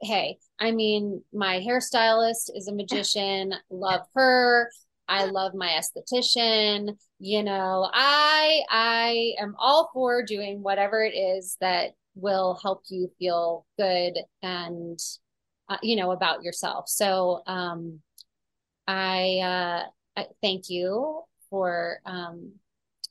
[0.00, 4.70] hey, I mean, my hairstylist is a magician, love her.
[5.08, 6.96] I love my esthetician.
[7.18, 13.10] You know, I I am all for doing whatever it is that will help you
[13.18, 14.98] feel good and
[15.68, 16.88] uh, you know about yourself.
[16.88, 18.00] So um
[18.86, 22.52] I uh I thank you for um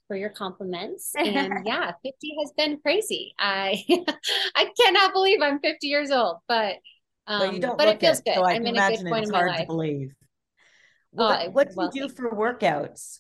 [0.08, 3.84] for your compliments and yeah 50 has been crazy i
[4.56, 6.76] i cannot believe i'm 50 years old but
[7.28, 9.06] um Well, you don't but it feels it, good so I i'm in a good
[9.10, 10.14] point it's in my hard to life believe.
[11.14, 13.20] Well, Uh, what- what do well, you do for workouts?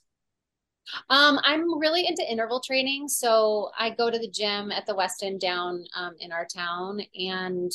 [1.10, 3.08] Um, I'm really into interval training.
[3.10, 7.02] So I go to the gym at the West End down um, in our town
[7.16, 7.72] and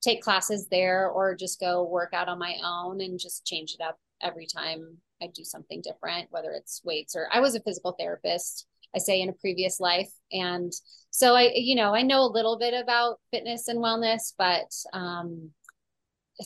[0.00, 3.82] take classes there or just go work out on my own and just change it
[3.82, 7.92] up every time I do something different, whether it's weights or I was a physical
[7.98, 10.10] therapist I say in a previous life.
[10.32, 10.72] And
[11.10, 15.50] so I, you know, I know a little bit about fitness and wellness, but um,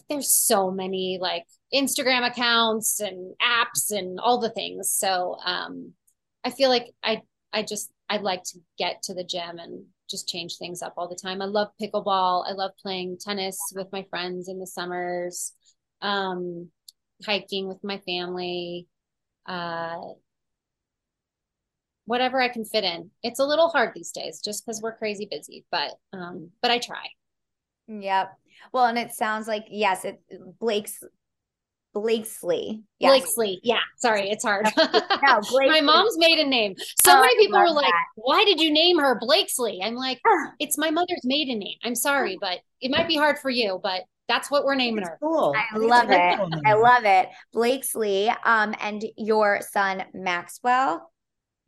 [0.08, 1.44] there's so many like
[1.74, 4.90] Instagram accounts and apps and all the things.
[4.90, 5.92] So um,
[6.44, 10.28] I feel like I, I just, I'd like to get to the gym and just
[10.28, 11.42] change things up all the time.
[11.42, 12.48] I love pickleball.
[12.48, 15.52] I love playing tennis with my friends in the summers,
[16.00, 16.70] um,
[17.24, 18.86] hiking with my family.
[19.46, 19.96] Uh,
[22.08, 23.10] whatever I can fit in.
[23.22, 26.78] It's a little hard these days just because we're crazy busy, but um, but I
[26.78, 27.04] try.
[27.86, 28.32] Yep.
[28.72, 30.20] Well, and it sounds like yes, it
[30.58, 31.04] Blake's
[31.94, 32.82] Blakesley.
[32.98, 33.10] Yes.
[33.10, 33.60] Blakesley.
[33.62, 33.80] Yeah.
[33.96, 34.66] Sorry, it's hard.
[34.76, 36.76] no, My mom's maiden name.
[37.04, 38.04] So oh, many people were like, that.
[38.16, 40.20] "Why did you name her Blakesley?" I'm like,
[40.58, 41.76] "It's my mother's maiden name.
[41.82, 45.18] I'm sorry, but it might be hard for you, but that's what we're naming her."
[45.20, 45.54] Cool.
[45.56, 46.36] I, I love it.
[46.38, 47.28] Cool I love it.
[47.52, 48.30] Blakesley.
[48.44, 51.10] Um, and your son Maxwell.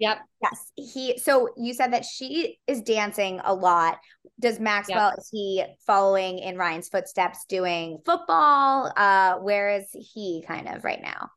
[0.00, 0.18] Yep.
[0.42, 0.72] Yes.
[0.76, 3.98] He so you said that she is dancing a lot.
[4.40, 5.18] Does Maxwell yep.
[5.18, 8.90] is he following in Ryan's footsteps doing football?
[8.96, 11.28] Uh where is he kind of right now?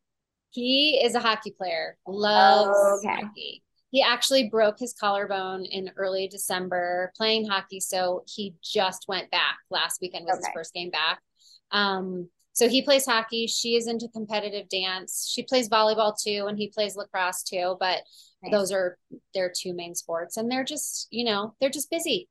[0.52, 1.98] He is a hockey player.
[2.08, 3.22] Loves oh, okay.
[3.22, 3.63] hockey.
[3.94, 9.60] He actually broke his collarbone in early December playing hockey, so he just went back.
[9.70, 10.48] Last weekend was okay.
[10.48, 11.22] his first game back.
[11.70, 13.46] Um so he plays hockey.
[13.46, 15.32] She is into competitive dance.
[15.32, 17.78] She plays volleyball too, and he plays lacrosse too.
[17.80, 18.00] But
[18.42, 18.52] nice.
[18.52, 18.98] those are
[19.36, 22.28] their two main sports, and they're just you know they're just busy.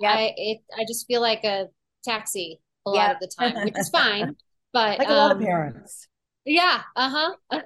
[0.00, 0.12] Yeah.
[0.14, 1.66] I it I just feel like a
[2.02, 4.36] taxi a lot of the time, which is fine.
[4.70, 6.08] But like a um, lot of um, parents.
[6.44, 6.82] Yeah.
[6.94, 7.60] Uh huh.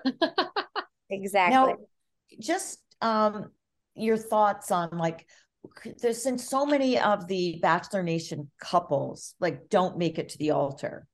[1.11, 1.73] exactly.
[1.73, 1.77] Now,
[2.39, 3.51] just um,
[3.95, 5.27] your thoughts on like
[6.01, 10.51] there's been so many of the Bachelor Nation couples like don't make it to the
[10.51, 11.07] altar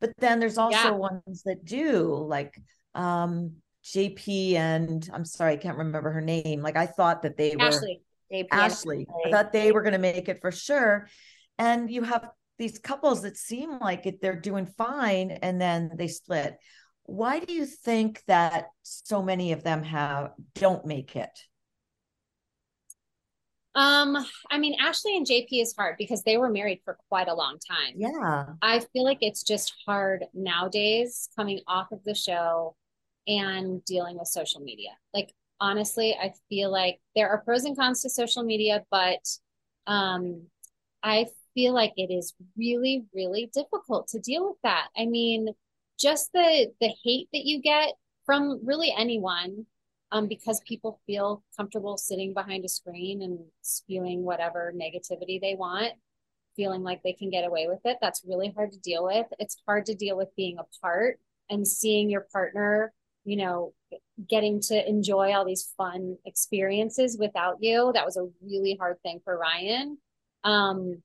[0.00, 0.90] but then there's also yeah.
[0.90, 2.60] ones that do, like
[2.94, 3.52] um
[3.84, 6.60] JP and I'm sorry, I can't remember her name.
[6.60, 8.00] Like I thought that they Ashley.
[8.30, 9.06] were JP Ashley.
[9.24, 11.08] I thought they were going to make it for sure.
[11.58, 12.28] And you have
[12.58, 16.56] these couples that seem like it, they're doing fine and then they split.
[17.06, 21.30] Why do you think that so many of them have don't make it?
[23.76, 24.16] Um,
[24.50, 27.58] I mean, Ashley and JP is hard because they were married for quite a long
[27.58, 27.94] time.
[27.94, 28.46] Yeah.
[28.62, 32.74] I feel like it's just hard nowadays coming off of the show
[33.28, 34.90] and dealing with social media.
[35.12, 39.20] Like, honestly, I feel like there are pros and cons to social media, but
[39.86, 40.46] um,
[41.02, 44.88] I feel like it is really, really difficult to deal with that.
[44.96, 45.48] I mean,
[45.98, 47.94] just the the hate that you get
[48.24, 49.66] from really anyone
[50.12, 55.92] um, because people feel comfortable sitting behind a screen and spewing whatever negativity they want,
[56.54, 57.98] feeling like they can get away with it.
[58.00, 59.26] That's really hard to deal with.
[59.38, 61.18] It's hard to deal with being apart
[61.50, 62.92] and seeing your partner,
[63.24, 63.72] you know,
[64.28, 67.90] getting to enjoy all these fun experiences without you.
[67.92, 69.98] That was a really hard thing for Ryan.
[70.44, 71.02] Um,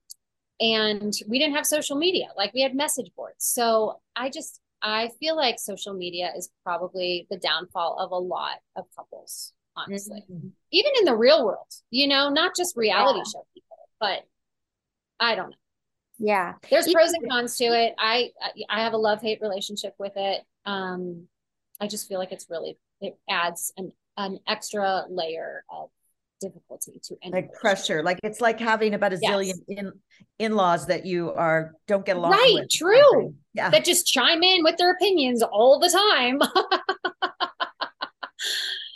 [0.59, 3.37] and we didn't have social media, like we had message boards.
[3.39, 8.57] So I just, I feel like social media is probably the downfall of a lot
[8.75, 10.23] of couples, honestly.
[10.31, 10.47] Mm-hmm.
[10.71, 13.31] Even in the real world, you know, not just reality yeah.
[13.31, 14.25] show people, but
[15.19, 15.55] I don't know.
[16.17, 16.53] Yeah.
[16.69, 17.95] There's Even- pros and cons to it.
[17.97, 18.31] I
[18.69, 20.43] I have a love-hate relationship with it.
[20.65, 21.27] Um
[21.79, 25.89] I just feel like it's really it adds an an extra layer of
[26.41, 29.31] difficulty to any like pressure like it's like having about a yes.
[29.31, 29.91] zillion in
[30.39, 32.69] in-laws that you are don't get along right with.
[32.69, 36.39] true yeah that just chime in with their opinions all the time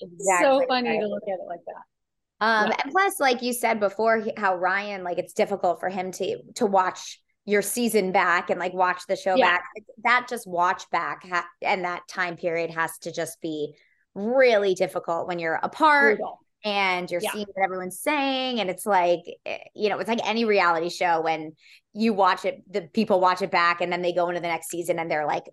[0.01, 0.99] exactly so funny right.
[0.99, 2.77] to look at it like that um yeah.
[2.83, 6.65] and plus like you said before how ryan like it's difficult for him to to
[6.65, 9.51] watch your season back and like watch the show yeah.
[9.57, 9.63] back
[10.03, 13.75] that just watch back ha- and that time period has to just be
[14.15, 17.31] really difficult when you're apart Brutal and you're yeah.
[17.31, 21.21] seeing what everyone's saying and it's like eh, you know it's like any reality show
[21.21, 21.53] when
[21.93, 24.69] you watch it the people watch it back and then they go into the next
[24.69, 25.45] season and they're like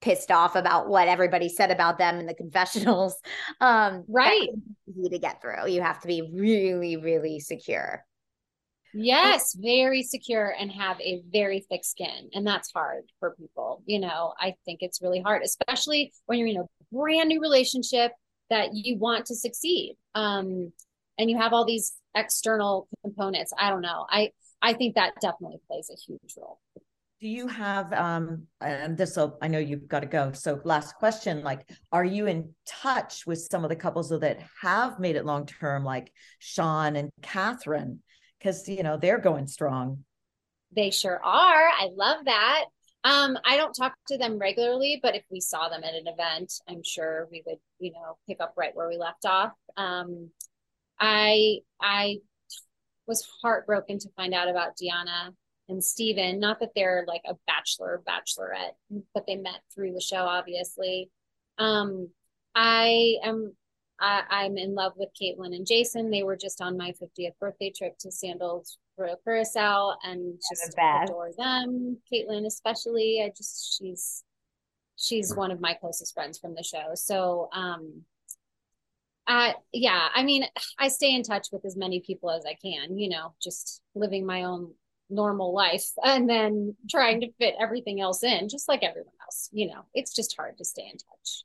[0.00, 3.14] pissed off about what everybody said about them in the confessionals
[3.60, 4.48] um right.
[4.88, 5.68] easy to get through.
[5.68, 8.04] You have to be really really secure.
[8.96, 13.98] Yes very secure and have a very thick skin and that's hard for people you
[13.98, 18.12] know i think it's really hard especially when you're in a brand new relationship
[18.50, 19.96] that you want to succeed.
[20.14, 20.72] Um,
[21.18, 23.52] and you have all these external components.
[23.58, 24.06] I don't know.
[24.08, 24.30] I
[24.62, 26.60] i think that definitely plays a huge role.
[27.20, 30.32] Do you have um and this will i know you've got to go.
[30.32, 34.98] So last question like are you in touch with some of the couples that have
[34.98, 38.00] made it long term like sean and catherine?
[38.38, 40.04] Because you know they're going strong.
[40.74, 41.68] They sure are.
[41.68, 42.64] I love that
[43.04, 46.54] um, I don't talk to them regularly, but if we saw them at an event,
[46.68, 49.52] I'm sure we would, you know, pick up right where we left off.
[49.76, 50.30] Um,
[50.98, 52.18] I I
[53.06, 55.34] was heartbroken to find out about Deanna
[55.68, 56.40] and Stephen.
[56.40, 61.10] Not that they're like a bachelor bachelorette, but they met through the show, obviously.
[61.58, 62.08] Um,
[62.54, 63.54] I am
[64.00, 66.10] I, I'm in love with Kaitlyn and Jason.
[66.10, 71.30] They were just on my 50th birthday trip to Sandals Royal Curacao and just adore
[71.36, 71.98] them.
[72.12, 73.22] Kaitlyn especially.
[73.24, 74.24] I just she's
[74.96, 76.90] she's one of my closest friends from the show.
[76.94, 78.02] So um
[79.26, 80.44] uh yeah, I mean
[80.78, 84.26] I stay in touch with as many people as I can, you know, just living
[84.26, 84.72] my own
[85.10, 89.48] normal life and then trying to fit everything else in, just like everyone else.
[89.52, 91.44] You know, it's just hard to stay in touch.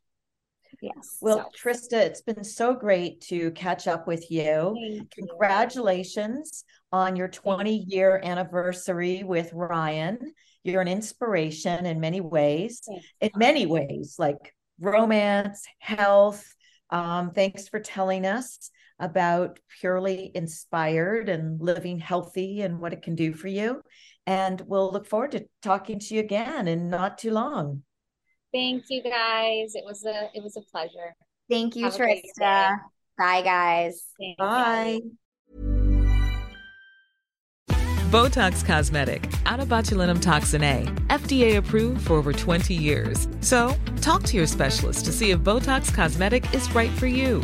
[0.81, 1.17] Yes.
[1.21, 1.69] Well, so.
[1.69, 4.75] Trista, it's been so great to catch up with you.
[4.79, 6.97] Thank Congratulations you.
[6.97, 10.33] on your 20 year anniversary with Ryan.
[10.63, 12.81] You're an inspiration in many ways,
[13.21, 16.45] in many ways, like romance, health.
[16.89, 23.15] Um, thanks for telling us about purely inspired and living healthy and what it can
[23.15, 23.81] do for you.
[24.25, 27.83] And we'll look forward to talking to you again in not too long.
[28.53, 29.75] Thank you guys.
[29.75, 31.15] It was a it was a pleasure.
[31.49, 32.79] Thank you, Have Trista.
[33.17, 34.05] Bye guys.
[34.19, 35.01] Thank Bye.
[35.03, 35.15] You.
[38.09, 43.27] Botox Cosmetic, onabotulinumtoxinA, FDA approved for over 20 years.
[43.41, 47.43] So, talk to your specialist to see if Botox Cosmetic is right for you.